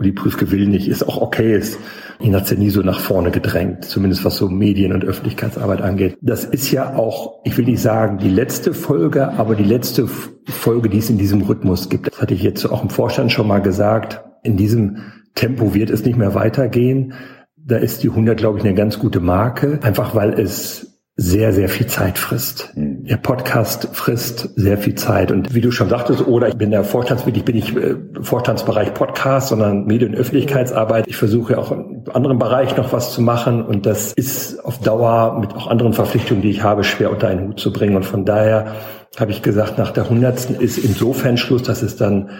[0.00, 1.78] und die Prüfgewill nicht, ist auch okay ist.
[2.20, 6.16] Ihn hat's ja nie so nach vorne gedrängt, zumindest was so Medien- und Öffentlichkeitsarbeit angeht.
[6.22, 10.88] Das ist ja auch, ich will nicht sagen, die letzte Folge, aber die letzte Folge,
[10.88, 12.06] die es in diesem Rhythmus gibt.
[12.06, 14.22] Das hatte ich jetzt auch im Vorstand schon mal gesagt.
[14.42, 15.02] In diesem
[15.34, 17.14] Tempo wird es nicht mehr weitergehen.
[17.56, 20.90] Da ist die 100, glaube ich, eine ganz gute Marke, einfach weil es
[21.22, 22.72] sehr, sehr viel Zeit frisst.
[22.74, 23.04] Mhm.
[23.04, 25.30] Der Podcast frisst sehr viel Zeit.
[25.30, 28.94] Und wie du schon sagtest, oder ich bin der Vorstandsmitglied, ich bin nicht äh, Vorstandsbereich
[28.94, 31.06] Podcast, sondern Medien- und Öffentlichkeitsarbeit.
[31.08, 33.62] Ich versuche auch im anderen Bereich noch was zu machen.
[33.62, 37.48] Und das ist auf Dauer mit auch anderen Verpflichtungen, die ich habe, schwer unter einen
[37.48, 37.96] Hut zu bringen.
[37.96, 38.76] Und von daher
[39.18, 42.30] habe ich gesagt, nach der hundertsten ist insofern Schluss, dass es dann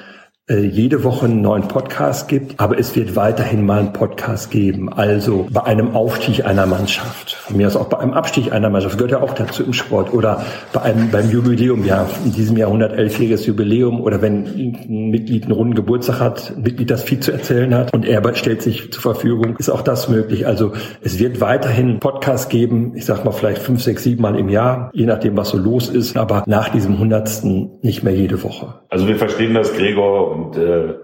[0.59, 4.93] jede Woche einen neuen Podcast gibt, aber es wird weiterhin mal einen Podcast geben.
[4.93, 8.99] Also bei einem Aufstieg einer Mannschaft, von mir aus auch bei einem Abstieg einer Mannschaft,
[8.99, 12.71] gehört ja auch dazu im Sport, oder bei einem beim Jubiläum, ja, in diesem Jahr
[12.73, 14.45] 111-jähriges Jubiläum, oder wenn
[14.89, 18.21] ein Mitglied einen runden Geburtstag hat, ein Mitglied, das viel zu erzählen hat und er
[18.35, 20.47] stellt sich zur Verfügung, ist auch das möglich.
[20.47, 24.49] Also es wird weiterhin Podcasts geben, ich sag mal vielleicht fünf, sechs, sieben Mal im
[24.49, 28.75] Jahr, je nachdem, was so los ist, aber nach diesem hundertsten nicht mehr jede Woche.
[28.89, 30.95] Also wir verstehen das, Gregor, und äh,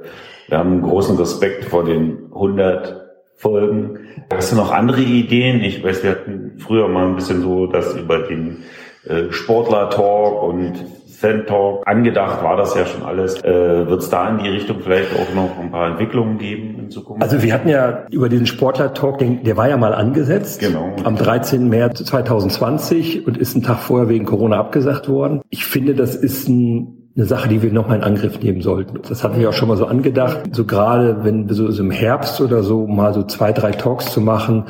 [0.48, 3.06] wir haben großen Respekt vor den 100
[3.36, 3.98] Folgen.
[4.32, 5.60] Hast du noch andere Ideen?
[5.60, 8.64] Ich weiß, wir hatten früher mal ein bisschen so das über den
[9.06, 10.84] äh, Sportler-Talk und
[11.16, 13.42] Fan-Talk angedacht, war das ja schon alles.
[13.42, 16.90] Äh, Wird es da in die Richtung vielleicht auch noch ein paar Entwicklungen geben in
[16.90, 17.22] Zukunft?
[17.22, 20.60] Also wir hatten ja über diesen Sportler-Talk, der war ja mal angesetzt.
[20.60, 20.94] Genau.
[21.04, 21.68] Am 13.
[21.68, 25.40] März 2020 und ist einen Tag vorher wegen Corona abgesagt worden.
[25.48, 29.00] Ich finde, das ist ein eine Sache, die wir nochmal in Angriff nehmen sollten.
[29.08, 30.54] Das hatten wir auch schon mal so angedacht.
[30.54, 34.20] So gerade, wenn so, so im Herbst oder so mal so zwei, drei Talks zu
[34.20, 34.64] machen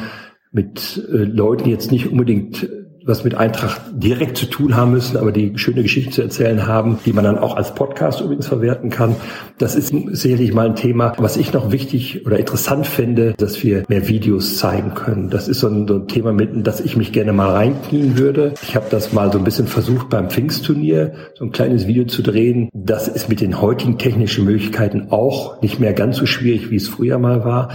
[0.53, 2.69] mit äh, Leuten, die jetzt nicht unbedingt
[3.07, 6.99] was mit Eintracht direkt zu tun haben müssen, aber die schöne Geschichten zu erzählen haben,
[7.07, 9.15] die man dann auch als Podcast übrigens verwerten kann.
[9.59, 11.13] Das ist sicherlich mal ein Thema.
[11.19, 15.31] Was ich noch wichtig oder interessant finde, dass wir mehr Videos zeigen können.
[15.31, 18.55] Das ist so ein, so ein Thema, mit, das ich mich gerne mal reinknien würde.
[18.63, 22.23] Ich habe das mal so ein bisschen versucht beim Pfingstturnier, so ein kleines Video zu
[22.23, 22.69] drehen.
[22.73, 26.89] Das ist mit den heutigen technischen Möglichkeiten auch nicht mehr ganz so schwierig, wie es
[26.89, 27.71] früher mal war.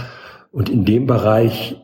[0.50, 1.76] Und in dem Bereich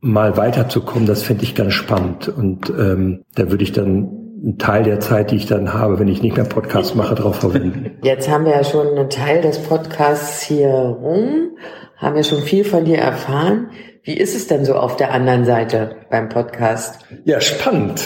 [0.00, 2.28] mal weiterzukommen, das fände ich ganz spannend.
[2.28, 6.08] Und ähm, da würde ich dann einen Teil der Zeit, die ich dann habe, wenn
[6.08, 7.98] ich nicht mehr Podcast mache, darauf verwenden.
[8.02, 11.56] Jetzt haben wir ja schon einen Teil des Podcasts hier rum,
[11.96, 13.70] haben wir schon viel von dir erfahren.
[14.04, 17.04] Wie ist es denn so auf der anderen Seite beim Podcast?
[17.24, 18.02] Ja, spannend.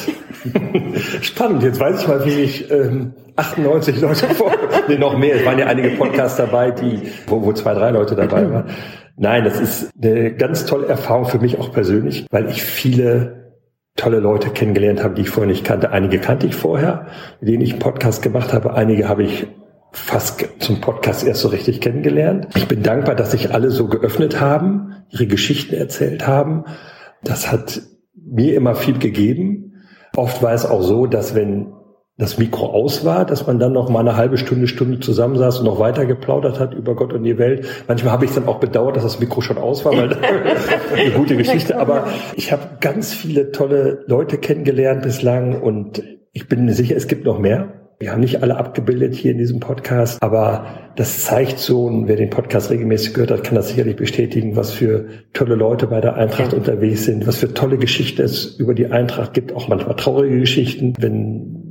[1.20, 1.62] spannend.
[1.62, 4.52] Jetzt weiß ich mal, wie ich ähm, 98 Leute vor,
[4.88, 5.36] nee, noch mehr.
[5.36, 8.70] Es waren ja einige Podcasts dabei, die, wo, wo zwei, drei Leute dabei waren.
[9.16, 13.42] Nein, das ist eine ganz tolle Erfahrung für mich auch persönlich, weil ich viele
[13.96, 15.90] tolle Leute kennengelernt habe, die ich vorher nicht kannte.
[15.90, 17.06] Einige kannte ich vorher,
[17.40, 18.74] mit denen ich einen Podcast gemacht habe.
[18.74, 19.46] Einige habe ich
[19.92, 22.48] fast zum Podcast erst so richtig kennengelernt.
[22.56, 26.64] Ich bin dankbar, dass sich alle so geöffnet haben, ihre Geschichten erzählt haben.
[27.22, 27.82] Das hat
[28.14, 29.84] mir immer viel gegeben.
[30.16, 31.72] Oft war es auch so, dass wenn
[32.22, 35.66] das Mikro aus war, dass man dann noch mal eine halbe Stunde, Stunde zusammensaß und
[35.66, 37.66] noch weiter geplaudert hat über Gott und die Welt.
[37.88, 40.16] Manchmal habe ich dann auch bedauert, dass das Mikro schon aus war, weil
[40.96, 41.78] eine gute Geschichte.
[41.78, 46.02] Aber ich habe ganz viele tolle Leute kennengelernt bislang und
[46.32, 47.72] ich bin mir sicher, es gibt noch mehr.
[47.98, 50.66] Wir haben nicht alle abgebildet hier in diesem Podcast, aber
[50.96, 54.72] das zeigt so, und wer den Podcast regelmäßig gehört hat, kann das sicherlich bestätigen, was
[54.72, 58.86] für tolle Leute bei der Eintracht unterwegs sind, was für tolle Geschichten es über die
[58.86, 61.61] Eintracht gibt, auch manchmal traurige Geschichten, wenn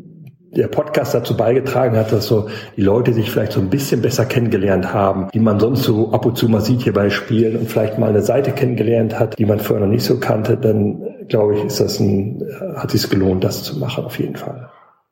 [0.55, 4.25] der Podcast dazu beigetragen hat, dass so die Leute sich vielleicht so ein bisschen besser
[4.25, 7.69] kennengelernt haben, die man sonst so ab und zu mal sieht hier bei Spielen und
[7.69, 11.55] vielleicht mal eine Seite kennengelernt hat, die man vorher noch nicht so kannte, dann glaube
[11.55, 12.43] ich, ist das ein,
[12.75, 14.70] hat sich gelohnt, das zu machen auf jeden Fall.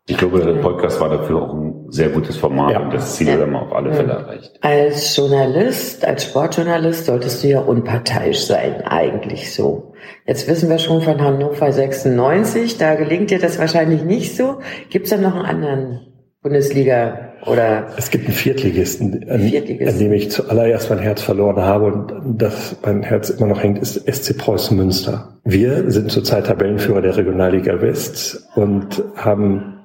[0.09, 2.79] Ich glaube, der Podcast war dafür auch ein sehr gutes Format ja.
[2.79, 4.51] und das Ziel haben wir auf alle Fälle erreicht.
[4.61, 9.93] Als Journalist, als Sportjournalist solltest du ja unparteiisch sein, eigentlich so.
[10.25, 14.57] Jetzt wissen wir schon von Hannover 96, da gelingt dir das wahrscheinlich nicht so.
[14.89, 15.99] Gibt es da noch einen anderen
[16.41, 17.89] Bundesliga oder?
[17.95, 19.89] Es gibt einen Viertligisten, an, Viertligisten.
[19.89, 23.77] an dem ich zuallererst mein Herz verloren habe und das mein Herz immer noch hängt,
[23.77, 25.39] ist SC Preußen Münster.
[25.43, 29.78] Wir sind zurzeit Tabellenführer der Regionalliga West und haben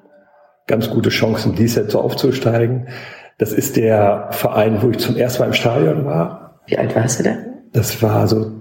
[0.67, 2.89] ganz gute Chancen, dies jetzt so aufzusteigen.
[3.39, 6.61] Das ist der Verein, wo ich zum ersten Mal im Stadion war.
[6.67, 7.37] Wie alt warst du da?
[7.73, 8.53] Das war so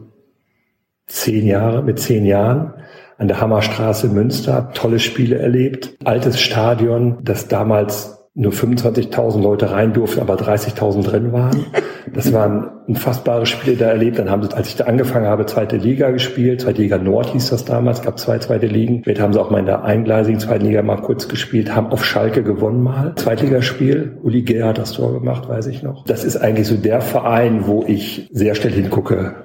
[1.07, 2.73] zehn Jahre, mit zehn Jahren
[3.17, 4.71] an der Hammerstraße in Münster.
[4.73, 5.95] Tolle Spiele erlebt.
[6.03, 11.67] Altes Stadion, das damals nur 25.000 Leute rein durften, aber 30.000 drin waren.
[12.11, 14.17] Das waren unfassbare Spiele da erlebt.
[14.17, 16.61] Dann haben sie, als ich da angefangen habe, zweite Liga gespielt.
[16.61, 19.03] Zweite Liga Nord hieß das damals, gab zwei zweite Ligen.
[19.03, 22.03] Später haben sie auch mal in der eingleisigen zweiten Liga mal kurz gespielt, haben auf
[22.03, 23.13] Schalke gewonnen mal.
[23.15, 24.17] Zweitligaspiel.
[24.23, 26.03] Uli Gehr hat das Tor gemacht, weiß ich noch.
[26.05, 29.35] Das ist eigentlich so der Verein, wo ich sehr schnell hingucke,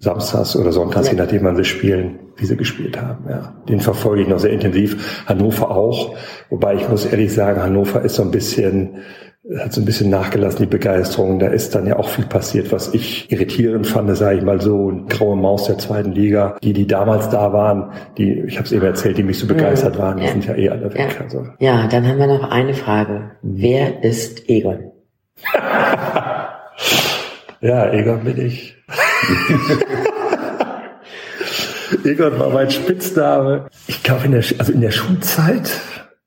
[0.00, 1.12] samstags oder sonntags, ja.
[1.12, 3.24] je nachdem, wann sie spielen, wie sie gespielt haben.
[3.28, 5.24] Ja, den verfolge ich noch sehr intensiv.
[5.26, 6.16] Hannover auch,
[6.48, 8.96] wobei ich muss ehrlich sagen, Hannover ist so ein bisschen
[9.58, 11.38] hat so ein bisschen nachgelassen, die Begeisterung.
[11.38, 14.90] Da ist dann ja auch viel passiert, was ich irritierend fand, sage ich mal so,
[14.90, 16.56] eine graue Maus der zweiten Liga.
[16.62, 19.98] Die, die damals da waren, die, ich habe es eben erzählt, die mich so begeistert
[19.98, 20.30] waren, die ja.
[20.30, 21.16] sind ja eh alle weg.
[21.18, 21.24] Ja.
[21.24, 21.46] Also.
[21.58, 23.32] ja, dann haben wir noch eine Frage.
[23.42, 24.92] Wer ist Egon?
[27.60, 28.76] ja, Egon bin ich.
[32.04, 33.68] Egon war mein Spitzname.
[33.86, 35.80] Ich glaube, in der, also in der Schulzeit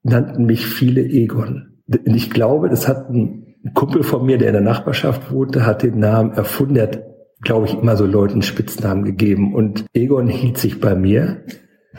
[0.04, 1.80] nannten mich viele Egon.
[1.88, 5.84] Und ich glaube, das hat ein Kumpel von mir, der in der Nachbarschaft wohnte, hat
[5.84, 6.76] den Namen erfunden.
[6.76, 7.04] Der hat,
[7.42, 9.54] glaube ich, immer so Leuten Spitznamen gegeben.
[9.54, 11.44] Und Egon hielt sich bei mir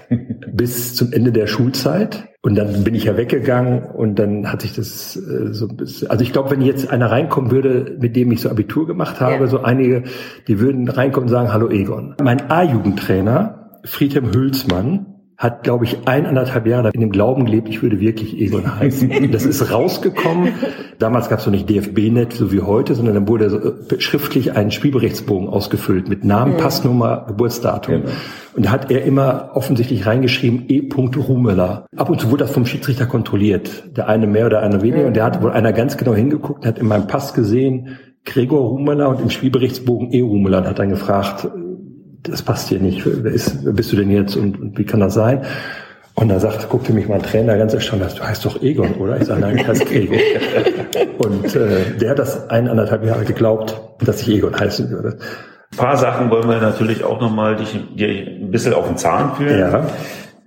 [0.53, 2.28] bis zum Ende der Schulzeit.
[2.45, 6.11] Und dann bin ich ja weggegangen und dann hat sich das äh, so ein bisschen,
[6.11, 9.45] also ich glaube, wenn jetzt einer reinkommen würde, mit dem ich so Abitur gemacht habe,
[9.45, 9.47] ja.
[9.47, 10.03] so einige,
[10.47, 12.14] die würden reinkommen und sagen, hallo Egon.
[12.22, 15.13] Mein A-Jugendtrainer, Friedhelm Hülsmann,
[15.45, 19.12] hat, glaube ich, eineinhalb Jahre in dem Glauben gelebt, ich würde wirklich Egon heißen.
[19.34, 20.55] Das ist rausgekommen.
[20.99, 24.70] Damals gab es noch nicht DFB-Net, so wie heute, sondern dann wurde so schriftlich ein
[24.70, 28.03] Spielberichtsbogen ausgefüllt mit Namen, Passnummer, Geburtsdatum.
[28.03, 28.12] Genau.
[28.55, 30.88] Und da hat er immer offensichtlich reingeschrieben, E.
[30.95, 31.86] Rumeler.
[31.97, 33.97] Ab und zu wurde das vom Schiedsrichter kontrolliert.
[33.97, 35.07] Der eine mehr oder einer weniger.
[35.07, 38.68] Und der hat wohl einer ganz genau hingeguckt und hat in meinem Pass gesehen, Gregor
[38.70, 40.22] Rumeler und im Spielberichtsbogen E.
[40.22, 41.49] Rumeler und hat dann gefragt,
[42.24, 43.02] das passt hier nicht.
[43.04, 45.42] Wer, ist, wer bist du denn jetzt und, und wie kann das sein?
[46.14, 49.16] Und da sagt, guckte mich mein Trainer ganz erstaunt, du heißt doch Egon, oder?
[49.20, 50.16] Ich sage, nein, ich heiße Gregor.
[51.18, 55.18] und äh, der hat das eineinhalb Jahre geglaubt, dass ich Egon heißen würde.
[55.72, 59.34] Ein paar Sachen wollen wir natürlich auch nochmal dich, dir ein bisschen auf den Zahn
[59.34, 59.58] führen.
[59.58, 59.86] Ja.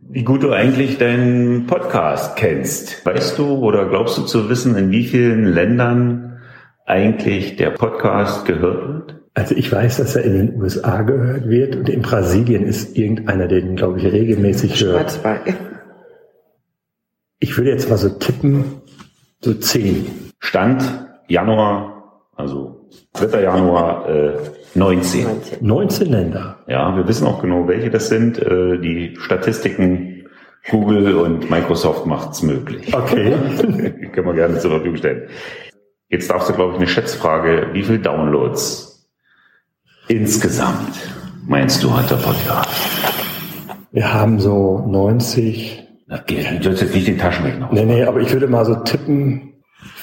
[0.10, 3.06] Wie gut du eigentlich deinen Podcast kennst.
[3.06, 6.40] Weißt du oder glaubst du zu wissen, in wie vielen Ländern
[6.86, 9.27] eigentlich der Podcast gehört wird?
[9.38, 13.48] Also ich weiß, dass er in den USA gehört wird und in Brasilien ist irgendeiner,
[13.48, 15.20] den, glaube ich, regelmäßig hört.
[17.38, 18.82] Ich würde jetzt mal so tippen,
[19.40, 20.08] so zehn.
[20.40, 20.84] Stand
[21.28, 23.44] Januar, also 3.
[23.44, 24.34] Januar äh,
[24.74, 25.28] 19.
[25.62, 26.58] 19 Länder.
[26.68, 28.40] Ja, wir wissen auch genau, welche das sind.
[28.40, 30.26] Äh, die Statistiken
[30.72, 32.92] Google und Microsoft macht's möglich.
[32.92, 33.36] Okay.
[34.14, 35.30] Können wir gerne zur Verfügung stellen.
[36.10, 37.68] Jetzt darfst du, glaube ich, eine Schätzfrage.
[37.74, 38.87] Wie viele Downloads
[40.10, 41.10] Insgesamt,
[41.48, 42.70] meinst du, hat der Podcast?
[43.92, 45.84] Wir haben so 90.
[46.08, 47.68] Na, du sollst jetzt nicht den Taschenrechner.
[47.74, 49.54] Nee, nee, aber ich würde mal so tippen,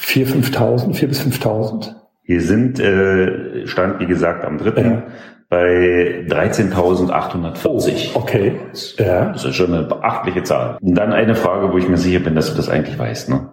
[0.02, 1.94] 4.000, 5.000, 4.000 bis 5.000.
[2.24, 4.82] Wir sind, äh, stand wie gesagt am 3.
[4.82, 5.02] Ja.
[5.48, 8.10] bei 13.840.
[8.14, 8.56] Oh, okay.
[8.98, 9.32] Ja.
[9.32, 10.76] Das ist schon eine beachtliche Zahl.
[10.82, 13.30] Und dann eine Frage, wo ich mir sicher bin, dass du das eigentlich weißt.
[13.30, 13.50] Ne?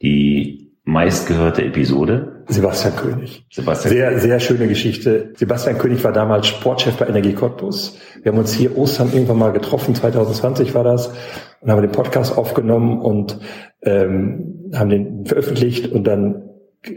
[0.00, 2.29] Die meistgehörte Episode?
[2.50, 3.46] Sebastian König.
[3.50, 5.32] Sebastian sehr, sehr schöne Geschichte.
[5.36, 7.98] Sebastian König war damals Sportchef bei Energie Cottbus.
[8.22, 11.12] Wir haben uns hier Ostern irgendwann mal getroffen, 2020 war das,
[11.60, 13.38] und haben den Podcast aufgenommen und
[13.82, 16.50] ähm, haben den veröffentlicht und dann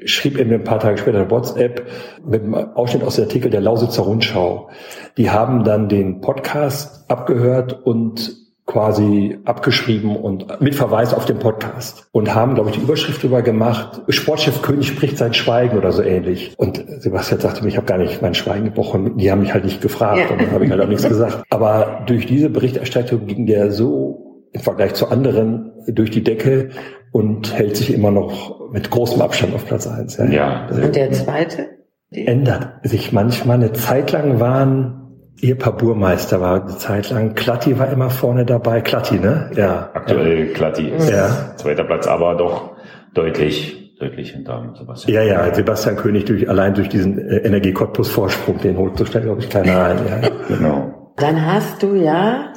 [0.06, 1.88] schrieb er mir ein paar Tage später eine WhatsApp
[2.26, 4.70] mit einem Ausschnitt aus dem Artikel der Lausitzer Rundschau.
[5.18, 12.08] Die haben dann den Podcast abgehört und quasi abgeschrieben und mit Verweis auf den Podcast
[12.12, 16.02] und haben, glaube ich, die Überschrift drüber gemacht, Sportchef König spricht sein Schweigen oder so
[16.02, 16.54] ähnlich.
[16.58, 19.66] Und Sebastian sagte mir, ich habe gar nicht mein Schweigen gebrochen, die haben mich halt
[19.66, 20.30] nicht gefragt ja.
[20.30, 21.44] und dann habe ich halt auch nichts gesagt.
[21.50, 26.70] Aber durch diese Berichterstattung ging der so im Vergleich zu anderen durch die Decke
[27.12, 30.18] und hält sich immer noch mit großem Abstand auf Platz eins.
[30.18, 30.26] Ja.
[30.26, 30.68] ja.
[30.68, 31.70] Und der zweite?
[32.12, 33.58] Ändert sich manchmal.
[33.58, 35.03] Eine Zeit lang waren
[35.42, 37.36] Ehepaar Burmeister war eine Zeit lang.
[37.36, 38.82] Klatti war immer vorne dabei.
[38.82, 39.52] Klatti, ne?
[39.56, 39.90] Ja.
[39.94, 40.54] Aktuell ja.
[40.54, 41.56] Klatti ist ja.
[41.58, 42.72] zweiter Platz, aber doch
[43.14, 45.14] deutlich, deutlich hinter Sebastian.
[45.14, 49.06] Ja, ja, Sebastian König durch, allein durch diesen äh, Energie Cottbus Vorsprung, den holt so
[49.06, 49.98] schnell, glaube ich, keiner ein.
[50.08, 50.30] Ja.
[50.48, 51.14] genau.
[51.18, 52.54] Dann hast du ja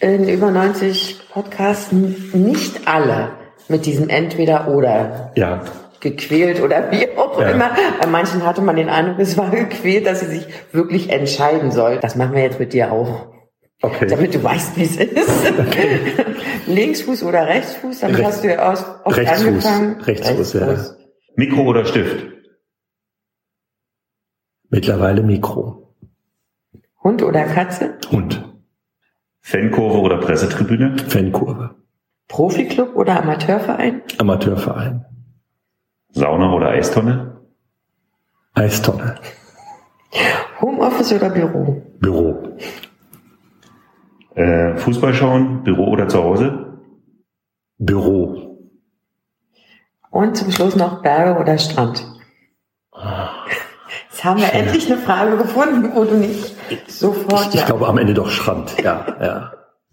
[0.00, 3.30] in über 90 Podcasts nicht alle
[3.68, 5.32] mit diesem Entweder-Oder.
[5.36, 5.62] Ja
[6.00, 7.50] gequält oder wie auch ja.
[7.50, 7.70] immer.
[8.00, 11.98] Bei manchen hatte man den Eindruck, es war gequält, dass sie sich wirklich entscheiden soll.
[12.00, 13.28] Das machen wir jetzt mit dir auch.
[13.82, 14.06] Okay.
[14.08, 15.52] Damit du weißt, wie es ist.
[15.58, 16.00] Okay.
[16.66, 19.46] Linksfuß oder Rechtsfuß, damit Rechts, hast du ja aus, oft Rechtsfuß.
[19.46, 20.00] angefangen.
[20.02, 21.06] Rechtsfuß, Rechtsfuß, ja.
[21.36, 22.26] Mikro oder Stift?
[24.68, 25.96] Mittlerweile Mikro.
[27.02, 27.98] Hund oder Katze?
[28.10, 28.44] Hund.
[29.40, 30.96] Fankurve oder Pressetribüne?
[31.08, 31.76] Fankurve.
[32.28, 34.02] Profiklub oder Amateurverein?
[34.18, 35.06] Amateurverein.
[36.12, 37.40] Sauna oder Eistonne?
[38.54, 39.16] Eistonne.
[40.60, 41.82] Homeoffice oder Büro?
[42.00, 42.56] Büro.
[44.34, 46.78] Äh, Fußball schauen, Büro oder zu Hause?
[47.78, 48.58] Büro.
[50.10, 52.04] Und zum Schluss noch Berge oder Strand?
[54.10, 56.56] Jetzt haben wir endlich eine Frage gefunden, wo du nicht
[56.90, 57.54] sofort.
[57.54, 59.52] Ich, ich glaube am Ende doch Strand, ja, ja.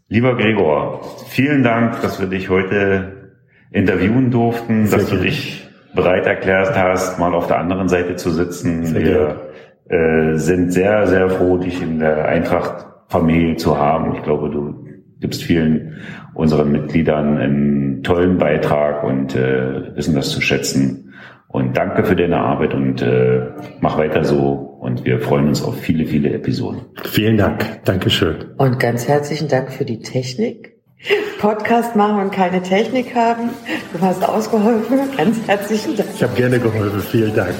[0.10, 3.34] Lieber Gregor, vielen Dank, dass wir dich heute
[3.72, 5.30] interviewen durften, Sehr dass du gerne.
[5.30, 5.67] dich
[5.98, 8.86] bereit erklärt hast, mal auf der anderen Seite zu sitzen.
[8.86, 9.50] Sehr wir
[9.90, 14.16] äh, sind sehr, sehr froh, dich in der Eintracht-Familie zu haben.
[14.16, 14.86] Ich glaube, du
[15.20, 15.98] gibst vielen
[16.34, 21.14] unseren Mitgliedern einen tollen Beitrag und äh, wissen das zu schätzen.
[21.48, 23.48] Und danke für deine Arbeit und äh,
[23.80, 24.52] mach weiter so.
[24.80, 26.82] Und wir freuen uns auf viele, viele Episoden.
[27.04, 27.84] Vielen Dank.
[27.86, 28.36] Dankeschön.
[28.58, 30.77] Und ganz herzlichen Dank für die Technik.
[31.40, 33.50] Podcast machen und keine Technik haben.
[33.94, 35.16] Du hast ausgeholfen.
[35.16, 36.10] Ganz herzlichen Dank.
[36.16, 37.02] Ich habe gerne geholfen.
[37.02, 37.56] Vielen Dank.